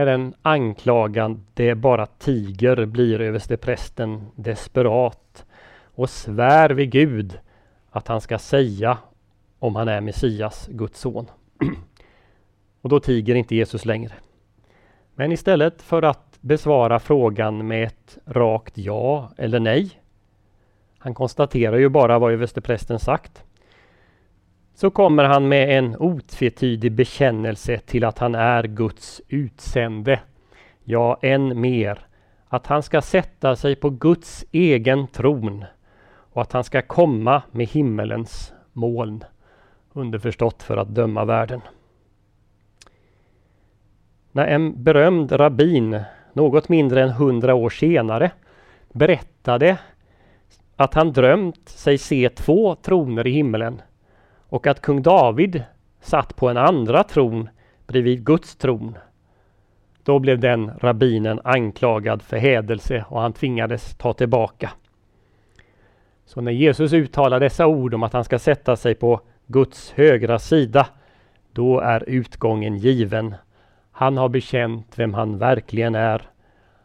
När 0.00 0.06
den 0.06 0.34
anklagande 0.42 1.74
bara 1.74 2.06
tiger 2.06 2.86
blir 2.86 3.20
översteprästen 3.20 4.26
desperat 4.36 5.46
och 5.94 6.10
svär 6.10 6.70
vid 6.70 6.90
Gud 6.90 7.38
att 7.90 8.08
han 8.08 8.20
ska 8.20 8.38
säga 8.38 8.98
om 9.58 9.76
han 9.76 9.88
är 9.88 10.00
Messias, 10.00 10.68
Guds 10.72 11.00
son. 11.00 11.26
Och 12.80 12.88
då 12.88 13.00
tiger 13.00 13.34
inte 13.34 13.56
Jesus 13.56 13.84
längre. 13.84 14.12
Men 15.14 15.32
istället 15.32 15.82
för 15.82 16.02
att 16.02 16.38
besvara 16.40 16.98
frågan 16.98 17.66
med 17.66 17.86
ett 17.86 18.18
rakt 18.26 18.78
ja 18.78 19.30
eller 19.36 19.60
nej. 19.60 19.90
Han 20.98 21.14
konstaterar 21.14 21.76
ju 21.76 21.88
bara 21.88 22.18
vad 22.18 22.32
översteprästen 22.32 22.98
sagt. 22.98 23.44
Så 24.80 24.90
kommer 24.90 25.24
han 25.24 25.48
med 25.48 25.78
en 25.78 25.96
otvetydig 25.96 26.92
bekännelse 26.92 27.78
till 27.78 28.04
att 28.04 28.18
han 28.18 28.34
är 28.34 28.62
Guds 28.62 29.22
utsände. 29.28 30.20
Ja, 30.84 31.18
än 31.22 31.60
mer. 31.60 32.06
Att 32.48 32.66
han 32.66 32.82
ska 32.82 33.02
sätta 33.02 33.56
sig 33.56 33.76
på 33.76 33.90
Guds 33.90 34.44
egen 34.52 35.06
tron 35.06 35.64
och 36.32 36.42
att 36.42 36.52
han 36.52 36.64
ska 36.64 36.82
komma 36.82 37.42
med 37.50 37.66
himmelens 37.66 38.52
moln. 38.72 39.24
Underförstått 39.92 40.62
för 40.62 40.76
att 40.76 40.94
döma 40.94 41.24
världen. 41.24 41.60
När 44.32 44.46
en 44.46 44.82
berömd 44.82 45.32
rabbin 45.32 46.02
något 46.32 46.68
mindre 46.68 47.02
än 47.02 47.10
hundra 47.10 47.54
år 47.54 47.70
senare 47.70 48.30
berättade 48.92 49.78
att 50.76 50.94
han 50.94 51.12
drömt 51.12 51.68
sig 51.68 51.98
se 51.98 52.28
två 52.28 52.74
troner 52.74 53.26
i 53.26 53.30
himmelen 53.30 53.82
och 54.50 54.66
att 54.66 54.82
kung 54.82 55.02
David 55.02 55.64
satt 56.00 56.36
på 56.36 56.48
en 56.48 56.56
andra 56.56 57.04
tron 57.04 57.48
bredvid 57.86 58.24
Guds 58.24 58.56
tron. 58.56 58.98
Då 60.04 60.18
blev 60.18 60.38
den 60.40 60.70
rabbinen 60.78 61.40
anklagad 61.44 62.22
för 62.22 62.36
hädelse 62.36 63.04
och 63.08 63.20
han 63.20 63.32
tvingades 63.32 63.94
ta 63.94 64.12
tillbaka. 64.12 64.70
Så 66.24 66.40
när 66.40 66.52
Jesus 66.52 66.92
uttalar 66.92 67.40
dessa 67.40 67.66
ord 67.66 67.94
om 67.94 68.02
att 68.02 68.12
han 68.12 68.24
ska 68.24 68.38
sätta 68.38 68.76
sig 68.76 68.94
på 68.94 69.20
Guds 69.46 69.92
högra 69.92 70.38
sida, 70.38 70.86
då 71.52 71.80
är 71.80 72.04
utgången 72.06 72.76
given. 72.76 73.34
Han 73.92 74.16
har 74.16 74.28
bekänt 74.28 74.98
vem 74.98 75.14
han 75.14 75.38
verkligen 75.38 75.94
är. 75.94 76.22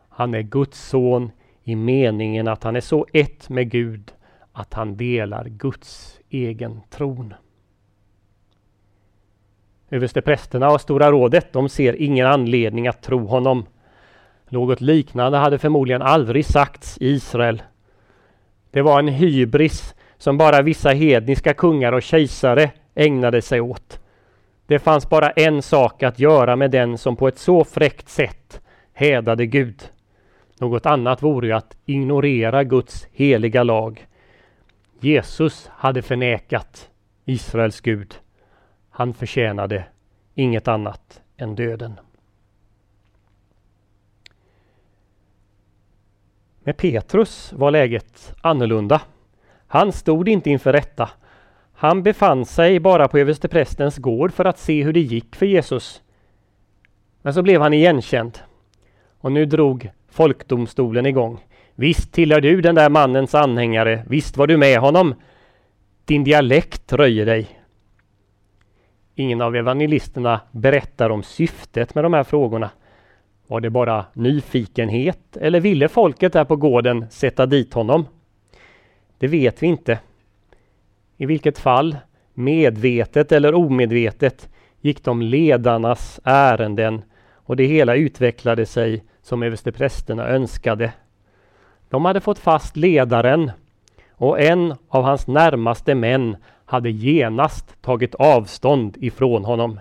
Han 0.10 0.34
är 0.34 0.42
Guds 0.42 0.90
son 0.90 1.32
i 1.64 1.76
meningen 1.76 2.48
att 2.48 2.64
han 2.64 2.76
är 2.76 2.82
så 2.82 3.06
ett 3.14 3.50
med 3.50 3.72
Gud 3.72 4.12
att 4.54 4.74
han 4.74 4.98
delar 4.98 5.46
Guds 5.46 6.20
egen 6.30 6.82
tron. 6.90 7.34
Översteprästerna 9.90 10.70
och 10.70 10.82
Stora 10.82 11.12
rådet, 11.12 11.54
de 11.54 11.70
ser 11.70 12.02
ingen 12.02 12.28
anledning 12.28 12.88
att 12.88 13.02
tro 13.02 13.26
honom. 13.26 13.66
Något 14.50 14.82
liknande 14.82 15.38
hade 15.38 15.58
förmodligen 15.58 16.02
aldrig 16.02 16.46
sagts 16.46 16.98
i 16.98 17.08
Israel. 17.08 17.64
Det 18.72 18.82
var 18.82 19.00
en 19.00 19.08
hybris 19.08 19.96
som 20.18 20.38
bara 20.38 20.62
vissa 20.62 20.90
hedniska 20.90 21.54
kungar 21.54 21.92
och 21.92 22.04
kejsare 22.04 22.72
ägnade 22.96 23.42
sig 23.42 23.62
åt. 23.62 24.00
Det 24.68 24.80
fanns 24.80 25.10
bara 25.10 25.30
en 25.30 25.62
sak 25.62 26.04
att 26.04 26.20
göra 26.20 26.56
med 26.56 26.72
den 26.72 26.98
som 26.98 27.16
på 27.16 27.28
ett 27.28 27.38
så 27.38 27.64
fräckt 27.64 28.10
sätt 28.10 28.62
hädade 28.94 29.46
Gud. 29.46 29.84
Något 30.60 30.86
annat 30.86 31.24
vore 31.24 31.48
ju 31.48 31.54
att 31.54 31.78
ignorera 31.86 32.64
Guds 32.64 33.08
heliga 33.12 33.64
lag. 33.64 34.08
Jesus 35.00 35.70
hade 35.74 36.02
förnekat 36.02 36.90
Israels 37.26 37.82
Gud. 37.82 38.16
Han 38.98 39.14
förtjänade 39.14 39.86
inget 40.36 40.68
annat 40.68 41.22
än 41.38 41.56
döden. 41.56 42.00
Med 46.60 46.78
Petrus 46.78 47.54
var 47.54 47.72
läget 47.72 48.34
annorlunda. 48.42 49.02
Han 49.68 49.92
stod 49.92 50.30
inte 50.30 50.50
inför 50.50 50.74
rätta. 50.74 51.10
Han 51.74 52.04
befann 52.04 52.46
sig 52.46 52.80
bara 52.80 53.08
på 53.08 53.20
översteprästens 53.20 53.98
gård 53.98 54.34
för 54.34 54.46
att 54.46 54.60
se 54.60 54.84
hur 54.84 54.94
det 54.94 55.00
gick 55.00 55.36
för 55.36 55.46
Jesus. 55.46 56.02
Men 57.22 57.34
så 57.34 57.42
blev 57.42 57.62
han 57.62 57.74
igenkänd. 57.74 58.40
Och 59.18 59.32
nu 59.32 59.46
drog 59.46 59.90
folkdomstolen 60.10 61.06
igång. 61.06 61.46
Visst 61.76 62.14
tillhör 62.14 62.42
du 62.42 62.62
den 62.62 62.76
där 62.76 62.90
mannens 62.90 63.36
anhängare. 63.36 64.06
Visst 64.08 64.38
var 64.38 64.48
du 64.48 64.58
med 64.58 64.80
honom. 64.80 65.16
Din 66.06 66.24
dialekt 66.24 66.94
röjer 66.94 67.26
dig. 67.26 67.65
Ingen 69.16 69.42
av 69.42 69.56
evangelisterna 69.56 70.42
berättar 70.52 71.10
om 71.10 71.24
syftet 71.24 71.96
med 71.96 72.04
de 72.04 72.14
här 72.14 72.24
frågorna. 72.24 72.70
Var 73.48 73.60
det 73.60 73.70
bara 73.70 74.06
nyfikenhet 74.14 75.38
eller 75.38 75.60
ville 75.60 75.88
folket 75.88 76.34
där 76.34 76.46
på 76.46 76.56
gården 76.56 77.06
sätta 77.10 77.46
dit 77.46 77.74
honom? 77.74 78.06
Det 79.18 79.28
vet 79.28 79.64
vi 79.64 79.68
inte. 79.68 80.00
I 81.18 81.26
vilket 81.26 81.60
fall, 81.60 81.98
medvetet 82.34 83.32
eller 83.32 83.54
omedvetet, 83.56 84.50
gick 84.82 85.04
de 85.04 85.22
ledarnas 85.22 86.20
ärenden 86.24 87.02
och 87.34 87.56
det 87.56 87.66
hela 87.66 87.96
utvecklade 87.96 88.66
sig 88.66 89.04
som 89.22 89.44
översteprästerna 89.44 90.28
önskade. 90.28 90.94
De 91.90 92.06
hade 92.06 92.22
fått 92.22 92.40
fast 92.40 92.78
ledaren 92.78 93.52
och 94.12 94.40
en 94.40 94.76
av 94.88 95.04
hans 95.04 95.28
närmaste 95.28 95.96
män 95.96 96.38
hade 96.66 96.92
genast 96.92 97.82
tagit 97.82 98.16
avstånd 98.16 98.98
ifrån 99.00 99.46
honom. 99.46 99.80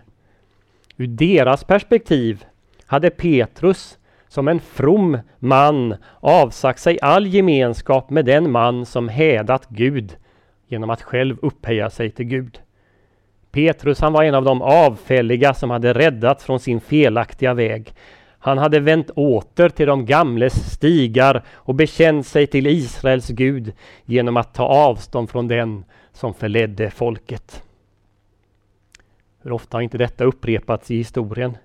Ur 0.97 1.07
deras 1.07 1.65
perspektiv 1.65 2.45
hade 2.87 3.11
Petrus 3.11 3.99
som 4.29 4.49
en 4.49 4.61
from 4.61 5.19
man 5.39 5.95
avsagt 6.21 6.81
sig 6.81 6.99
all 7.03 7.27
gemenskap 7.27 8.11
med 8.11 8.25
den 8.25 8.51
man 8.51 8.87
som 8.87 9.09
hädat 9.09 9.69
Gud 9.69 10.17
genom 10.69 10.91
att 10.91 11.03
själv 11.03 11.37
upphöja 11.43 11.91
sig 11.91 12.11
till 12.11 12.27
Gud. 12.27 12.59
Petrus 13.51 14.01
han 14.01 14.13
var 14.13 14.25
en 14.25 14.35
av 14.35 14.45
de 14.45 14.63
avfälliga 14.63 15.55
som 15.55 15.71
hade 15.71 15.93
räddats 15.93 16.45
från 16.45 16.61
sin 16.61 16.81
felaktiga 16.81 17.55
väg. 17.55 17.95
Han 18.39 18.59
hade 18.59 18.81
vänt 18.81 19.11
åter 19.11 19.69
till 19.69 19.87
de 19.87 20.07
gamles 20.07 20.73
stigar 20.73 21.45
och 21.55 21.75
bekänt 21.75 22.27
sig 22.27 22.47
till 22.47 22.67
Israels 22.67 23.29
Gud 23.29 23.73
genom 24.05 24.37
att 24.37 24.55
ta 24.55 24.65
avstånd 24.65 25.31
från 25.31 25.49
den 25.49 25.85
som 26.15 26.35
förledde 26.35 26.91
folket. 26.91 27.63
Hur 29.43 29.53
ofta 29.53 29.77
har 29.77 29.83
inte 29.83 29.99
detta 29.99 30.25
upprepats 30.25 30.91
i 30.91 30.97
historien? 30.97 31.57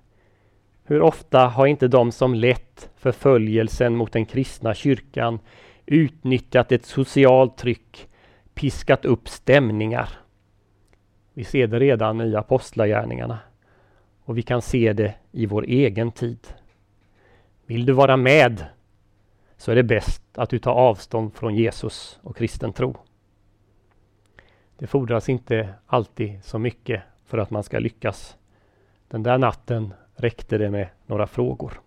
Hur 0.84 1.02
ofta 1.02 1.48
har 1.48 1.68
inte 1.68 1.88
de 1.88 2.12
som 2.12 2.34
lett 2.34 2.90
förföljelsen 2.98 3.96
mot 3.96 4.12
den 4.12 4.26
kristna 4.26 4.74
kyrkan 4.74 5.40
utnyttjat 5.86 6.72
ett 6.72 6.86
socialt 6.86 7.58
tryck, 7.58 8.10
piskat 8.54 9.06
upp 9.06 9.30
stämningar? 9.30 10.10
Vi 11.34 11.44
ser 11.44 11.68
det 11.68 11.80
redan 11.80 12.22
i 12.22 12.36
apostlagärningarna 12.36 13.40
och 14.24 14.38
vi 14.38 14.42
kan 14.42 14.62
se 14.62 14.94
det 14.94 15.16
i 15.32 15.46
vår 15.46 15.64
egen 15.64 16.12
tid. 16.12 16.48
Vill 17.66 17.86
du 17.86 17.94
vara 17.94 18.18
med 18.18 18.66
så 19.58 19.72
är 19.72 19.76
det 19.76 19.84
bäst 19.84 20.24
att 20.34 20.50
du 20.50 20.60
tar 20.60 20.72
avstånd 20.74 21.34
från 21.34 21.56
Jesus 21.56 22.20
och 22.24 22.38
kristen 22.38 22.74
tro. 22.74 22.98
Det 24.80 24.88
fordras 24.88 25.30
inte 25.30 25.70
alltid 25.88 26.44
så 26.44 26.60
mycket 26.60 27.02
för 27.26 27.38
att 27.38 27.50
man 27.50 27.64
ska 27.64 27.80
lyckas. 27.80 28.38
Den 29.08 29.24
där 29.24 29.38
natten 29.38 29.94
räckte 30.16 30.58
det 30.58 30.70
med 30.70 30.88
några 31.06 31.28
frågor. 31.28 31.80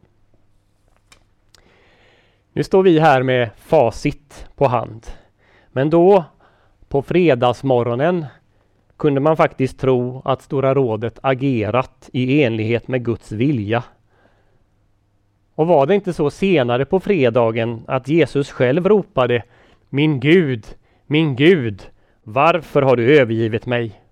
Nu 2.52 2.62
står 2.62 2.83
vi 2.83 2.98
här 2.98 3.22
med 3.22 3.50
facit 3.57 4.46
på 4.57 4.66
hand. 4.66 5.07
Men 5.68 5.90
då, 5.90 6.24
på 6.88 7.02
fredagsmorgonen, 7.02 8.26
kunde 8.96 9.20
man 9.20 9.37
faktiskt 9.37 9.81
tro 9.81 10.22
att 10.24 10.42
Stora 10.42 10.74
rådet 10.74 11.18
agerat 11.22 12.11
i 12.12 12.42
enlighet 12.42 12.88
med 12.88 13.05
Guds 13.05 13.33
vilja. 13.33 13.85
Och 15.55 15.66
var 15.66 15.87
det 15.87 15.94
inte 15.94 16.12
så 16.12 16.31
senare 16.31 16.85
på 16.85 17.00
fredagen 17.00 17.85
att 17.87 18.09
Jesus 18.09 18.50
själv 18.50 18.88
ropade 18.88 19.42
Min 19.88 20.20
Gud, 20.20 20.66
min 21.07 21.37
Gud, 21.37 21.83
varför 22.22 22.82
har 22.82 22.96
du 22.96 23.18
övergivit 23.18 23.66
mig? 23.66 24.02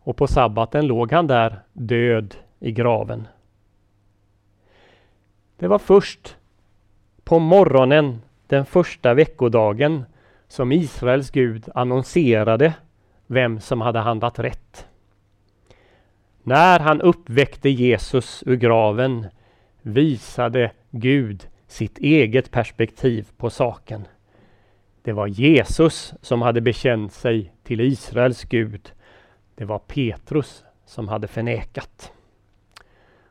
Och 0.00 0.16
på 0.16 0.26
sabbaten 0.26 0.86
låg 0.86 1.12
han 1.12 1.26
där 1.26 1.60
död 1.72 2.34
i 2.60 2.72
graven. 2.72 3.28
Det 5.56 5.68
var 5.68 5.78
först 5.78 6.36
på 7.24 7.38
morgonen 7.38 8.22
den 8.46 8.64
första 8.64 9.14
veckodagen 9.14 10.04
som 10.48 10.72
Israels 10.72 11.30
Gud 11.30 11.68
annonserade 11.74 12.74
vem 13.26 13.60
som 13.60 13.80
hade 13.80 13.98
handlat 13.98 14.38
rätt. 14.38 14.86
När 16.42 16.80
han 16.80 17.00
uppväckte 17.00 17.68
Jesus 17.68 18.42
ur 18.46 18.56
graven 18.56 19.26
visade 19.82 20.70
Gud 20.90 21.48
sitt 21.66 21.98
eget 21.98 22.50
perspektiv 22.50 23.28
på 23.36 23.50
saken. 23.50 24.08
Det 25.04 25.12
var 25.12 25.26
Jesus 25.26 26.14
som 26.22 26.42
hade 26.42 26.60
bekänt 26.60 27.12
sig 27.12 27.52
till 27.62 27.80
Israels 27.80 28.44
Gud. 28.44 28.92
Det 29.54 29.64
var 29.64 29.78
Petrus 29.78 30.64
som 30.86 31.08
hade 31.08 31.26
förnekat. 31.28 32.12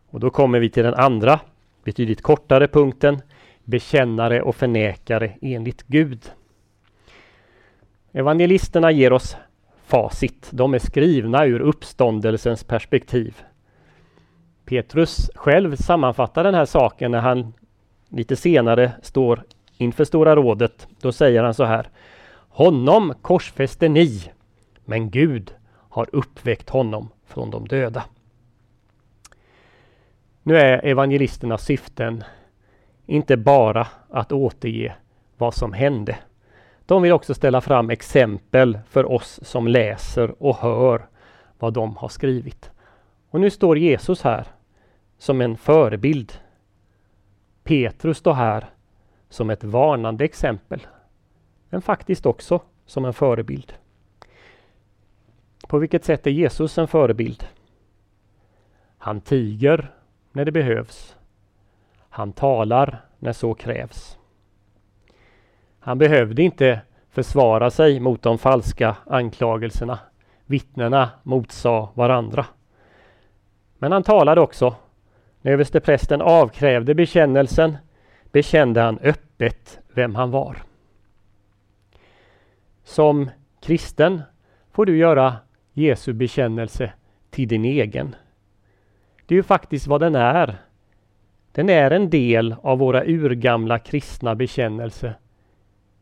Och 0.09 0.19
då 0.19 0.29
kommer 0.29 0.59
vi 0.59 0.69
till 0.69 0.83
den 0.83 0.93
andra, 0.93 1.39
betydligt 1.83 2.21
kortare 2.21 2.67
punkten. 2.67 3.21
Bekännare 3.63 4.41
och 4.41 4.55
förnekare 4.55 5.31
enligt 5.41 5.83
Gud. 5.87 6.31
Evangelisterna 8.11 8.91
ger 8.91 9.13
oss 9.13 9.37
facit. 9.85 10.49
De 10.51 10.73
är 10.73 10.79
skrivna 10.79 11.45
ur 11.45 11.59
uppståndelsens 11.59 12.63
perspektiv. 12.63 13.43
Petrus 14.65 15.29
själv 15.35 15.75
sammanfattar 15.75 16.43
den 16.43 16.55
här 16.55 16.65
saken 16.65 17.11
när 17.11 17.21
han 17.21 17.53
lite 18.09 18.35
senare 18.35 18.91
står 19.01 19.43
inför 19.77 20.05
Stora 20.05 20.35
rådet. 20.35 20.87
Då 21.01 21.11
säger 21.11 21.43
han 21.43 21.53
så 21.53 21.63
här. 21.63 21.89
Honom 22.49 23.13
korsfäste 23.21 23.89
ni, 23.89 24.31
men 24.85 25.09
Gud 25.09 25.53
har 25.89 26.09
uppväckt 26.11 26.69
honom 26.69 27.09
från 27.25 27.51
de 27.51 27.67
döda. 27.67 28.03
Nu 30.43 30.57
är 30.57 30.85
evangelisternas 30.85 31.65
syften 31.65 32.23
inte 33.05 33.37
bara 33.37 33.87
att 34.09 34.31
återge 34.31 34.95
vad 35.37 35.53
som 35.53 35.73
hände. 35.73 36.17
De 36.85 37.01
vill 37.01 37.11
också 37.11 37.33
ställa 37.33 37.61
fram 37.61 37.89
exempel 37.89 38.79
för 38.89 39.11
oss 39.11 39.39
som 39.43 39.67
läser 39.67 40.43
och 40.43 40.57
hör 40.57 41.07
vad 41.59 41.73
de 41.73 41.97
har 41.97 42.09
skrivit. 42.09 42.71
Och 43.29 43.41
nu 43.41 43.49
står 43.49 43.77
Jesus 43.77 44.21
här 44.21 44.47
som 45.17 45.41
en 45.41 45.57
förebild. 45.57 46.33
Petrus 47.63 48.17
står 48.17 48.33
här 48.33 48.69
som 49.33 49.49
ett 49.49 49.63
varnande 49.63 50.25
exempel. 50.25 50.87
Men 51.69 51.81
faktiskt 51.81 52.25
också 52.25 52.61
som 52.85 53.05
en 53.05 53.13
förebild. 53.13 53.73
På 55.67 55.77
vilket 55.77 56.05
sätt 56.05 56.27
är 56.27 56.31
Jesus 56.31 56.77
en 56.77 56.87
förebild? 56.87 57.47
Han 58.97 59.21
tiger 59.21 59.91
när 60.31 60.45
det 60.45 60.51
behövs. 60.51 61.15
Han 62.09 62.33
talar 62.33 63.05
när 63.19 63.33
så 63.33 63.53
krävs. 63.53 64.17
Han 65.79 65.97
behövde 65.97 66.43
inte 66.43 66.81
försvara 67.09 67.69
sig 67.71 67.99
mot 67.99 68.21
de 68.21 68.37
falska 68.37 68.95
anklagelserna. 69.05 69.99
Vittnena 70.45 71.09
motsade 71.23 71.87
varandra. 71.93 72.45
Men 73.77 73.91
han 73.91 74.03
talade 74.03 74.41
också. 74.41 74.75
När 75.41 75.51
översteprästen 75.51 76.21
avkrävde 76.21 76.95
bekännelsen 76.95 77.77
bekände 78.33 78.81
han 78.81 78.99
öppet 78.99 79.22
vem 79.93 80.15
han 80.15 80.31
var. 80.31 80.63
Som 82.83 83.29
kristen 83.61 84.21
får 84.71 84.85
du 84.85 84.97
göra 84.97 85.35
Jesu 85.73 86.13
bekännelse 86.13 86.93
till 87.29 87.47
din 87.47 87.65
egen. 87.65 88.15
Det 89.25 89.35
är 89.35 89.37
ju 89.37 89.43
faktiskt 89.43 89.87
vad 89.87 90.01
den 90.01 90.15
är. 90.15 90.57
Den 91.51 91.69
är 91.69 91.91
en 91.91 92.09
del 92.09 92.55
av 92.61 92.79
våra 92.79 93.05
urgamla 93.05 93.79
kristna 93.79 94.35
bekännelse. 94.35 95.15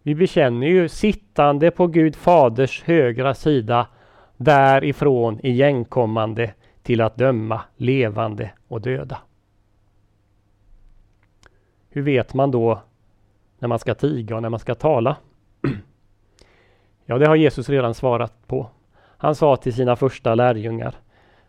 Vi 0.03 0.15
bekänner 0.15 0.67
ju 0.67 0.89
sittande 0.89 1.71
på 1.71 1.87
Gud 1.87 2.15
Faders 2.15 2.83
högra 2.83 3.33
sida 3.33 3.87
därifrån 4.37 5.39
igenkommande 5.43 6.53
till 6.83 7.01
att 7.01 7.15
döma 7.15 7.61
levande 7.77 8.51
och 8.67 8.81
döda. 8.81 9.17
Hur 11.89 12.01
vet 12.01 12.33
man 12.33 12.51
då 12.51 12.81
när 13.61 13.67
man 13.67 13.79
ska 13.79 13.93
tiga 13.93 14.35
och 14.35 14.41
när 14.41 14.49
man 14.49 14.59
ska 14.59 14.75
tala? 14.75 15.17
ja, 17.05 17.17
det 17.17 17.27
har 17.27 17.35
Jesus 17.35 17.69
redan 17.69 17.93
svarat 17.93 18.47
på. 18.47 18.69
Han 19.17 19.35
sa 19.35 19.55
till 19.55 19.73
sina 19.73 19.95
första 19.95 20.35
lärjungar 20.35 20.95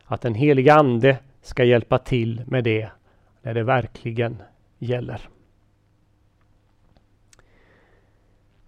att 0.05 0.20
den 0.20 0.35
heliga 0.35 0.75
Ande 0.75 1.18
ska 1.42 1.64
hjälpa 1.64 1.98
till 1.98 2.42
med 2.46 2.64
det 2.64 2.88
när 3.42 3.55
det 3.55 3.62
verkligen 3.62 4.42
gäller. 4.79 5.20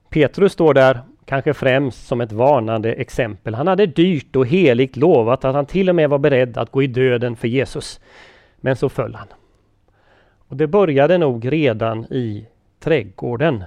Petrus 0.09 0.53
står 0.53 0.75
där 0.75 1.01
kanske 1.25 1.55
främst 1.55 2.07
som 2.07 2.21
ett 2.21 2.33
varnande 2.33 2.93
exempel. 2.93 3.55
Han 3.55 3.67
hade 3.67 3.87
dyrt 3.87 4.37
och 4.37 4.47
heligt 4.47 4.97
lovat 4.97 5.45
att 5.45 5.55
han 5.55 5.67
till 5.67 5.89
och 5.89 5.95
med 5.95 6.11
var 6.11 6.19
beredd 6.19 6.59
att 6.59 6.71
gå 6.71 6.83
i 6.83 6.87
döden 6.87 7.37
för 7.37 7.49
Jesus. 7.49 8.01
Men 8.57 8.77
så 8.77 8.89
föll 8.89 9.15
han. 9.15 9.29
Och 10.49 10.57
det 10.57 10.67
började 10.67 11.19
nog 11.19 11.53
redan 11.53 12.05
i 12.05 12.47
trädgården. 12.85 13.64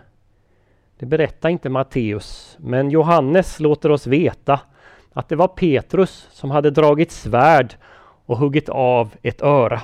Det 0.99 1.05
berättar 1.05 1.49
inte 1.49 1.69
Matteus, 1.69 2.57
men 2.59 2.91
Johannes 2.91 3.59
låter 3.59 3.91
oss 3.91 4.07
veta 4.07 4.59
att 5.13 5.29
det 5.29 5.35
var 5.35 5.47
Petrus 5.47 6.27
som 6.31 6.51
hade 6.51 6.71
dragit 6.71 7.11
svärd 7.11 7.75
och 8.25 8.37
huggit 8.37 8.69
av 8.69 9.15
ett 9.21 9.41
öra. 9.41 9.81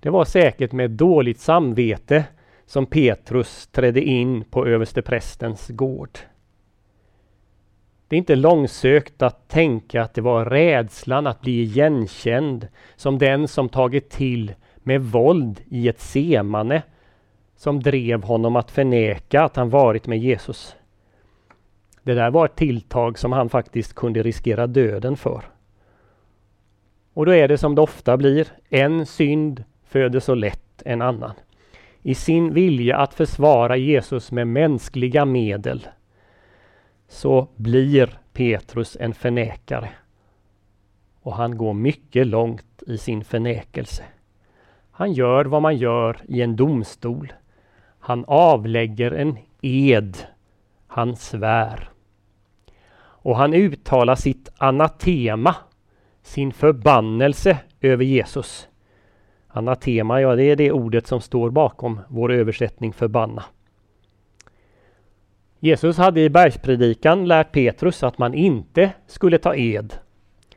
Det 0.00 0.10
var 0.10 0.24
säkert 0.24 0.72
med 0.72 0.90
dåligt 0.90 1.40
samvete 1.40 2.24
som 2.66 2.86
Petrus 2.86 3.66
trädde 3.66 4.02
in 4.02 4.44
på 4.44 4.66
översteprästens 4.66 5.68
gård. 5.68 6.18
Det 8.08 8.16
är 8.16 8.18
inte 8.18 8.36
långsökt 8.36 9.22
att 9.22 9.48
tänka 9.48 10.02
att 10.02 10.14
det 10.14 10.20
var 10.20 10.44
rädslan 10.44 11.26
att 11.26 11.40
bli 11.40 11.62
igenkänd 11.62 12.68
som 12.96 13.18
den 13.18 13.48
som 13.48 13.68
tagit 13.68 14.10
till 14.10 14.54
med 14.76 15.02
våld 15.02 15.60
i 15.68 15.88
ett 15.88 16.00
semane 16.00 16.82
som 17.62 17.80
drev 17.80 18.22
honom 18.22 18.56
att 18.56 18.70
förneka 18.70 19.42
att 19.42 19.56
han 19.56 19.70
varit 19.70 20.06
med 20.06 20.18
Jesus. 20.18 20.76
Det 22.02 22.14
där 22.14 22.30
var 22.30 22.44
ett 22.44 22.56
tilltag 22.56 23.18
som 23.18 23.32
han 23.32 23.48
faktiskt 23.48 23.94
kunde 23.94 24.22
riskera 24.22 24.66
döden 24.66 25.16
för. 25.16 25.44
Och 27.12 27.26
då 27.26 27.34
är 27.34 27.48
det 27.48 27.58
som 27.58 27.74
det 27.74 27.80
ofta 27.80 28.16
blir, 28.16 28.48
en 28.68 29.06
synd 29.06 29.64
föder 29.84 30.20
så 30.20 30.34
lätt 30.34 30.82
en 30.84 31.02
annan. 31.02 31.32
I 32.02 32.14
sin 32.14 32.54
vilja 32.54 32.96
att 32.96 33.14
försvara 33.14 33.76
Jesus 33.76 34.32
med 34.32 34.46
mänskliga 34.46 35.24
medel 35.24 35.86
så 37.08 37.48
blir 37.56 38.18
Petrus 38.32 38.96
en 39.00 39.14
förnekare. 39.14 39.88
Och 41.20 41.34
han 41.34 41.56
går 41.56 41.74
mycket 41.74 42.26
långt 42.26 42.82
i 42.86 42.98
sin 42.98 43.24
förnekelse. 43.24 44.04
Han 44.90 45.12
gör 45.12 45.44
vad 45.44 45.62
man 45.62 45.76
gör 45.76 46.20
i 46.28 46.42
en 46.42 46.56
domstol. 46.56 47.32
Han 48.04 48.24
avlägger 48.28 49.10
en 49.10 49.38
ed. 49.60 50.16
Han 50.86 51.16
svär. 51.16 51.90
Och 52.98 53.36
han 53.36 53.54
uttalar 53.54 54.14
sitt 54.14 54.48
anatema, 54.58 55.56
sin 56.22 56.52
förbannelse 56.52 57.58
över 57.80 58.04
Jesus. 58.04 58.68
Anatema, 59.48 60.20
ja 60.20 60.36
det 60.36 60.44
är 60.44 60.56
det 60.56 60.72
ordet 60.72 61.06
som 61.06 61.20
står 61.20 61.50
bakom 61.50 62.00
vår 62.08 62.32
översättning 62.32 62.92
förbanna. 62.92 63.44
Jesus 65.58 65.96
hade 65.96 66.20
i 66.20 66.30
bergspredikan 66.30 67.28
lärt 67.28 67.52
Petrus 67.52 68.02
att 68.02 68.18
man 68.18 68.34
inte 68.34 68.92
skulle 69.06 69.38
ta 69.38 69.54
ed. 69.54 69.94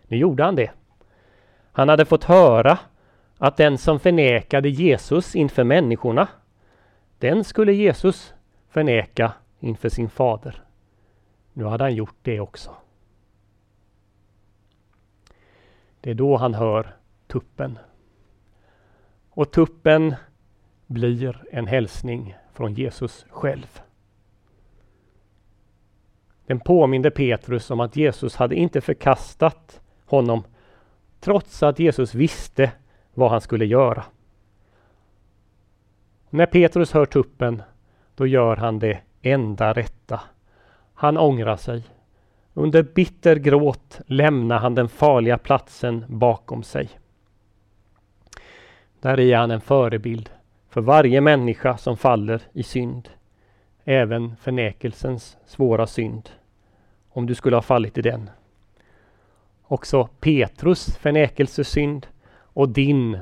Nu 0.07 0.17
gjorde 0.17 0.43
han 0.43 0.55
det. 0.55 0.71
Han 1.71 1.89
hade 1.89 2.05
fått 2.05 2.23
höra 2.23 2.79
att 3.37 3.57
den 3.57 3.77
som 3.77 3.99
förnekade 3.99 4.69
Jesus 4.69 5.35
inför 5.35 5.63
människorna, 5.63 6.27
den 7.19 7.43
skulle 7.43 7.73
Jesus 7.73 8.33
förneka 8.67 9.33
inför 9.59 9.89
sin 9.89 10.09
fader. 10.09 10.63
Nu 11.53 11.65
hade 11.65 11.83
han 11.83 11.95
gjort 11.95 12.15
det 12.21 12.39
också. 12.39 12.75
Det 16.01 16.09
är 16.09 16.15
då 16.15 16.37
han 16.37 16.53
hör 16.53 16.95
tuppen. 17.27 17.79
Och 19.29 19.51
tuppen 19.51 20.15
blir 20.87 21.43
en 21.51 21.67
hälsning 21.67 22.35
från 22.53 22.73
Jesus 22.73 23.25
själv. 23.29 23.79
Den 26.45 26.59
påminde 26.59 27.11
Petrus 27.11 27.71
om 27.71 27.79
att 27.79 27.95
Jesus 27.95 28.35
hade 28.35 28.55
inte 28.55 28.81
förkastat 28.81 29.81
honom 30.05 30.43
trots 31.19 31.63
att 31.63 31.79
Jesus 31.79 32.15
visste 32.15 32.71
vad 33.13 33.31
han 33.31 33.41
skulle 33.41 33.65
göra. 33.65 34.03
När 36.29 36.45
Petrus 36.45 36.91
hör 36.91 37.05
tuppen, 37.05 37.61
då 38.15 38.27
gör 38.27 38.55
han 38.55 38.79
det 38.79 38.99
enda 39.21 39.73
rätta. 39.73 40.21
Han 40.93 41.17
ångrar 41.17 41.55
sig. 41.55 41.83
Under 42.53 42.83
bitter 42.83 43.35
gråt 43.35 44.01
lämnar 44.07 44.59
han 44.59 44.75
den 44.75 44.89
farliga 44.89 45.37
platsen 45.37 46.05
bakom 46.07 46.63
sig. 46.63 46.89
Där 48.99 49.19
är 49.19 49.37
han 49.37 49.51
en 49.51 49.61
förebild 49.61 50.29
för 50.69 50.81
varje 50.81 51.21
människa 51.21 51.77
som 51.77 51.97
faller 51.97 52.41
i 52.53 52.63
synd. 52.63 53.09
Även 53.83 54.35
förnekelsens 54.35 55.37
svåra 55.45 55.87
synd. 55.87 56.29
Om 57.09 57.25
du 57.25 57.35
skulle 57.35 57.55
ha 57.55 57.61
fallit 57.61 57.97
i 57.97 58.01
den. 58.01 58.29
Också 59.63 60.09
Petrus 60.19 60.97
förnekelsesynd 60.97 62.07
och 62.37 62.69
din 62.69 63.19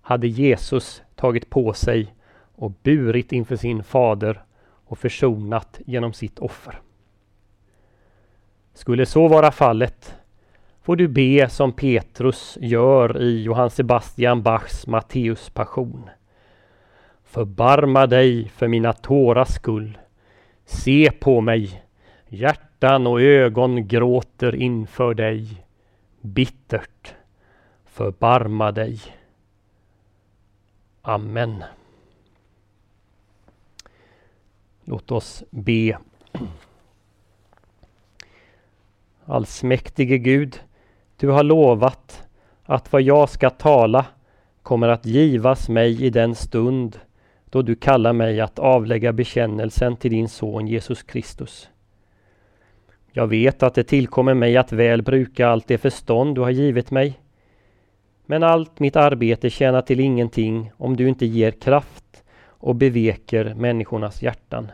hade 0.00 0.28
Jesus 0.28 1.02
tagit 1.14 1.50
på 1.50 1.72
sig 1.72 2.14
och 2.58 2.72
burit 2.82 3.32
inför 3.32 3.56
sin 3.56 3.82
fader 3.82 4.42
och 4.84 4.98
försonat 4.98 5.80
genom 5.86 6.12
sitt 6.12 6.38
offer. 6.38 6.80
Skulle 8.74 9.06
så 9.06 9.28
vara 9.28 9.50
fallet 9.50 10.14
får 10.82 10.96
du 10.96 11.08
be 11.08 11.48
som 11.48 11.72
Petrus 11.72 12.58
gör 12.60 13.22
i 13.22 13.42
Johann 13.42 13.70
Sebastian 13.70 14.42
Bachs 14.42 14.86
Matteus 14.86 15.50
passion. 15.50 16.10
Förbarma 17.24 18.06
dig 18.06 18.48
för 18.48 18.68
mina 18.68 18.92
tårars 18.92 19.48
skull. 19.48 19.98
Se 20.64 21.10
på 21.10 21.40
mig. 21.40 21.82
Hjärtan 22.28 23.06
och 23.06 23.20
ögon 23.20 23.88
gråter 23.88 24.54
inför 24.54 25.14
dig. 25.14 25.64
Bittert. 26.20 27.14
Förbarma 27.84 28.72
dig. 28.72 29.00
Amen. 31.02 31.64
Låt 34.90 35.10
oss 35.10 35.44
be. 35.50 35.98
Allsmäktige 39.24 40.18
Gud, 40.18 40.60
du 41.16 41.28
har 41.28 41.42
lovat 41.42 42.22
att 42.64 42.92
vad 42.92 43.02
jag 43.02 43.28
ska 43.28 43.50
tala 43.50 44.06
kommer 44.62 44.88
att 44.88 45.06
givas 45.06 45.68
mig 45.68 46.04
i 46.04 46.10
den 46.10 46.34
stund 46.34 46.98
då 47.44 47.62
du 47.62 47.74
kallar 47.74 48.12
mig 48.12 48.40
att 48.40 48.58
avlägga 48.58 49.12
bekännelsen 49.12 49.96
till 49.96 50.10
din 50.10 50.28
son 50.28 50.66
Jesus 50.66 51.02
Kristus. 51.02 51.68
Jag 53.12 53.26
vet 53.26 53.62
att 53.62 53.74
det 53.74 53.84
tillkommer 53.84 54.34
mig 54.34 54.56
att 54.56 54.72
väl 54.72 55.02
bruka 55.02 55.48
allt 55.48 55.68
det 55.68 55.78
förstånd 55.78 56.34
du 56.34 56.40
har 56.40 56.50
givit 56.50 56.90
mig. 56.90 57.20
Men 58.26 58.42
allt 58.42 58.80
mitt 58.80 58.96
arbete 58.96 59.50
tjänar 59.50 59.82
till 59.82 60.00
ingenting 60.00 60.72
om 60.76 60.96
du 60.96 61.08
inte 61.08 61.26
ger 61.26 61.50
kraft 61.50 62.04
och 62.58 62.76
beveker 62.76 63.54
människornas 63.54 64.22
hjärtan. 64.22 64.70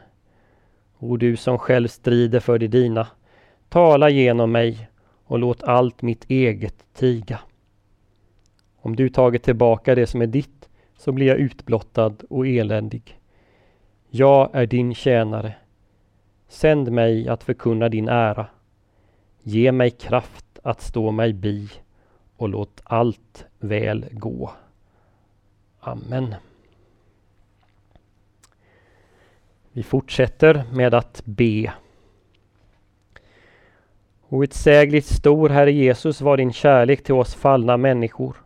O 0.99 1.17
du 1.17 1.37
som 1.37 1.59
själv 1.59 1.89
strider 1.89 2.41
för 2.41 2.59
det 2.59 2.69
dina, 2.69 3.07
tala 3.69 4.11
genom 4.11 4.53
mig 4.53 4.89
och 5.25 5.39
låt 5.39 5.63
allt 5.63 6.03
mitt 6.03 6.25
eget 6.31 6.85
tiga. 6.95 7.41
Om 8.77 8.97
du 8.97 9.09
tagit 9.09 9.43
tillbaka 9.43 9.95
det 9.95 10.07
som 10.07 10.23
är 10.23 10.27
ditt 10.27 10.69
så 10.97 11.13
blir 11.13 11.27
jag 11.27 11.39
utblottad 11.39 12.15
och 12.31 12.47
eländig. 12.47 13.21
Jag 14.09 14.51
är 14.53 14.67
din 14.67 14.95
tjänare. 14.95 15.55
Sänd 16.49 16.93
mig 16.93 17.29
att 17.29 17.45
förkunna 17.45 17.89
din 17.89 18.09
ära. 18.09 18.47
Ge 19.43 19.73
mig 19.73 19.91
kraft 19.91 20.59
att 20.63 20.83
stå 20.83 21.11
mig 21.11 21.33
bi 21.33 21.69
och 22.37 22.49
låt 22.49 22.81
allt 22.85 23.47
väl 23.59 24.07
gå. 24.11 24.51
Amen. 25.81 26.35
Vi 29.77 29.83
fortsätter 29.83 30.65
med 30.73 30.95
att 30.95 31.23
be. 31.25 31.73
Outsägligt 34.29 35.07
stor, 35.07 35.49
Herre 35.49 35.73
Jesus, 35.73 36.21
var 36.21 36.37
din 36.37 36.53
kärlek 36.53 37.05
till 37.05 37.15
oss 37.15 37.35
fallna 37.35 37.77
människor. 37.77 38.37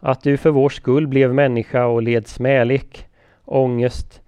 Att 0.00 0.22
du 0.22 0.36
för 0.36 0.50
vår 0.50 0.68
skull 0.68 1.06
blev 1.06 1.34
människa 1.34 1.86
och 1.86 2.02
led 2.02 2.26
smälek, 2.26 3.06
ångest, 3.44 4.20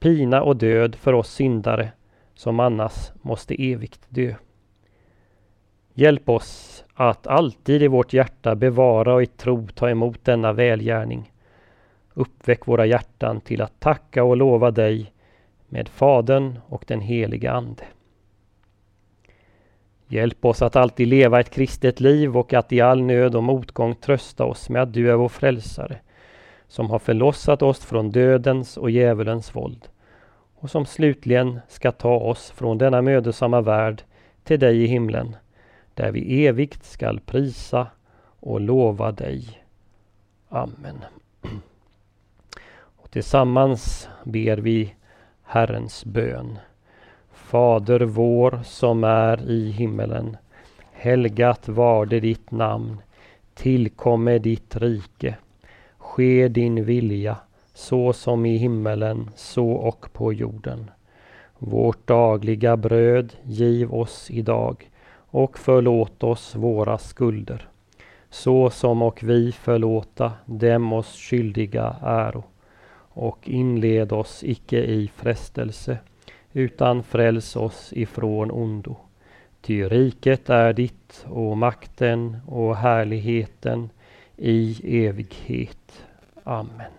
pina 0.00 0.42
och 0.42 0.56
död 0.56 0.94
för 0.94 1.12
oss 1.12 1.30
syndare 1.30 1.92
som 2.34 2.60
annars 2.60 3.10
måste 3.22 3.62
evigt 3.62 4.00
dö. 4.08 4.34
Hjälp 5.94 6.28
oss 6.28 6.84
att 6.94 7.26
alltid 7.26 7.82
i 7.82 7.88
vårt 7.88 8.12
hjärta 8.12 8.54
bevara 8.54 9.14
och 9.14 9.22
i 9.22 9.26
tro 9.26 9.68
ta 9.74 9.90
emot 9.90 10.24
denna 10.24 10.52
välgärning. 10.52 11.32
Uppväck 12.14 12.66
våra 12.66 12.86
hjärtan 12.86 13.40
till 13.40 13.62
att 13.62 13.80
tacka 13.80 14.24
och 14.24 14.36
lova 14.36 14.70
dig 14.70 15.11
med 15.72 15.88
Fadern 15.88 16.58
och 16.68 16.84
den 16.86 17.00
helige 17.00 17.52
Ande. 17.52 17.84
Hjälp 20.06 20.44
oss 20.44 20.62
att 20.62 20.76
alltid 20.76 21.08
leva 21.08 21.40
ett 21.40 21.50
kristet 21.50 22.00
liv 22.00 22.36
och 22.36 22.52
att 22.52 22.72
i 22.72 22.80
all 22.80 23.02
nöd 23.02 23.34
och 23.34 23.42
motgång 23.42 23.94
trösta 23.94 24.44
oss 24.44 24.68
med 24.68 24.82
att 24.82 24.92
du 24.92 25.10
är 25.10 25.14
vår 25.14 25.28
frälsare, 25.28 25.98
som 26.68 26.90
har 26.90 26.98
förlossat 26.98 27.62
oss 27.62 27.84
från 27.84 28.10
dödens 28.10 28.76
och 28.76 28.90
djävulens 28.90 29.56
våld 29.56 29.88
och 30.54 30.70
som 30.70 30.86
slutligen 30.86 31.60
ska 31.68 31.92
ta 31.92 32.14
oss 32.14 32.50
från 32.50 32.78
denna 32.78 33.02
mödosamma 33.02 33.60
värld 33.60 34.02
till 34.44 34.60
dig 34.60 34.82
i 34.82 34.86
himlen, 34.86 35.36
där 35.94 36.12
vi 36.12 36.46
evigt 36.46 36.84
skall 36.84 37.20
prisa 37.20 37.86
och 38.40 38.60
lova 38.60 39.12
dig. 39.12 39.64
Amen. 40.48 41.04
Och 42.74 43.10
tillsammans 43.10 44.08
ber 44.24 44.56
vi 44.56 44.94
Herrens 45.52 46.04
bön. 46.04 46.58
Fader 47.32 48.00
vår 48.00 48.60
som 48.64 49.04
är 49.04 49.50
i 49.50 49.70
himmelen. 49.70 50.36
Helgat 50.92 51.68
varde 51.68 52.20
ditt 52.20 52.50
namn. 52.50 52.96
Tillkomme 53.54 54.38
ditt 54.38 54.76
rike. 54.76 55.36
Ske 55.98 56.48
din 56.48 56.84
vilja 56.84 57.36
så 57.74 58.12
som 58.12 58.46
i 58.46 58.56
himmelen, 58.56 59.30
så 59.36 59.70
och 59.70 60.12
på 60.12 60.32
jorden. 60.32 60.90
Vårt 61.58 62.06
dagliga 62.06 62.76
bröd 62.76 63.32
giv 63.42 63.94
oss 63.94 64.30
idag 64.30 64.90
och 65.14 65.58
förlåt 65.58 66.22
oss 66.22 66.54
våra 66.54 66.98
skulder, 66.98 67.68
så 68.30 68.70
som 68.70 69.02
och 69.02 69.22
vi 69.22 69.52
förlåta 69.52 70.32
dem 70.46 70.92
oss 70.92 71.16
skyldiga 71.16 71.96
äro. 72.02 72.44
Och 73.14 73.48
inled 73.48 74.12
oss 74.12 74.44
icke 74.44 74.78
i 74.78 75.10
frestelse, 75.16 75.98
utan 76.52 77.02
fräls 77.02 77.56
oss 77.56 77.92
ifrån 77.92 78.50
ondo. 78.50 78.96
Ty 79.60 79.88
riket 79.88 80.50
är 80.50 80.72
ditt 80.72 81.26
och 81.28 81.58
makten 81.58 82.36
och 82.46 82.76
härligheten 82.76 83.90
i 84.36 84.80
evighet. 85.06 86.04
Amen. 86.44 86.92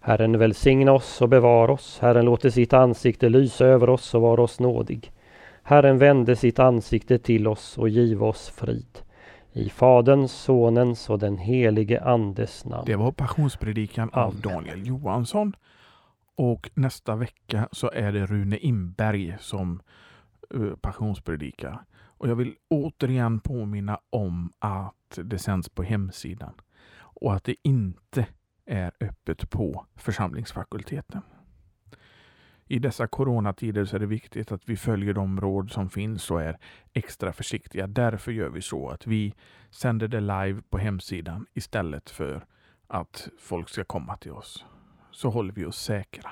Herren 0.00 0.38
välsigna 0.38 0.92
oss 0.92 1.22
och 1.22 1.28
bevara 1.28 1.72
oss. 1.72 1.98
Herren 2.00 2.24
låter 2.24 2.50
sitt 2.50 2.72
ansikte 2.72 3.28
lysa 3.28 3.66
över 3.66 3.90
oss 3.90 4.14
och 4.14 4.22
vara 4.22 4.42
oss 4.42 4.60
nådig. 4.60 5.12
Herren 5.62 5.98
vände 5.98 6.36
sitt 6.36 6.58
ansikte 6.58 7.18
till 7.18 7.48
oss 7.48 7.78
och 7.78 7.88
giv 7.88 8.24
oss 8.24 8.48
frid. 8.48 8.98
I 9.58 9.70
Faderns, 9.70 10.32
Sonens 10.32 11.10
och 11.10 11.18
den 11.18 11.38
helige 11.38 12.00
Andes 12.00 12.64
namn. 12.64 12.84
Det 12.86 12.96
var 12.96 13.12
passionspredikan 13.12 14.10
av 14.12 14.40
Daniel 14.40 14.86
Johansson. 14.86 15.56
Och 16.36 16.70
nästa 16.74 17.16
vecka 17.16 17.68
så 17.72 17.90
är 17.90 18.12
det 18.12 18.26
Rune 18.26 18.56
Imberg 18.56 19.36
som 19.40 19.82
uh, 20.54 20.76
passionspredikar. 20.76 21.84
Och 21.94 22.28
jag 22.28 22.36
vill 22.36 22.54
återigen 22.68 23.40
påminna 23.40 24.00
om 24.10 24.52
att 24.58 25.18
det 25.24 25.38
sänds 25.38 25.68
på 25.68 25.82
hemsidan 25.82 26.52
och 27.00 27.34
att 27.34 27.44
det 27.44 27.56
inte 27.62 28.26
är 28.66 28.92
öppet 29.00 29.50
på 29.50 29.86
församlingsfakulteten. 29.96 31.22
I 32.70 32.78
dessa 32.78 33.06
coronatider 33.06 33.84
så 33.84 33.96
är 33.96 34.00
det 34.00 34.06
viktigt 34.06 34.52
att 34.52 34.68
vi 34.68 34.76
följer 34.76 35.14
de 35.14 35.40
råd 35.40 35.70
som 35.70 35.90
finns 35.90 36.30
och 36.30 36.42
är 36.42 36.58
extra 36.92 37.32
försiktiga. 37.32 37.86
Därför 37.86 38.32
gör 38.32 38.48
vi 38.48 38.62
så 38.62 38.88
att 38.88 39.06
vi 39.06 39.34
sänder 39.70 40.08
det 40.08 40.20
live 40.20 40.62
på 40.70 40.78
hemsidan 40.78 41.46
istället 41.54 42.10
för 42.10 42.44
att 42.86 43.28
folk 43.38 43.68
ska 43.68 43.84
komma 43.84 44.16
till 44.16 44.32
oss. 44.32 44.64
Så 45.10 45.30
håller 45.30 45.52
vi 45.52 45.64
oss 45.64 45.82
säkra. 45.82 46.30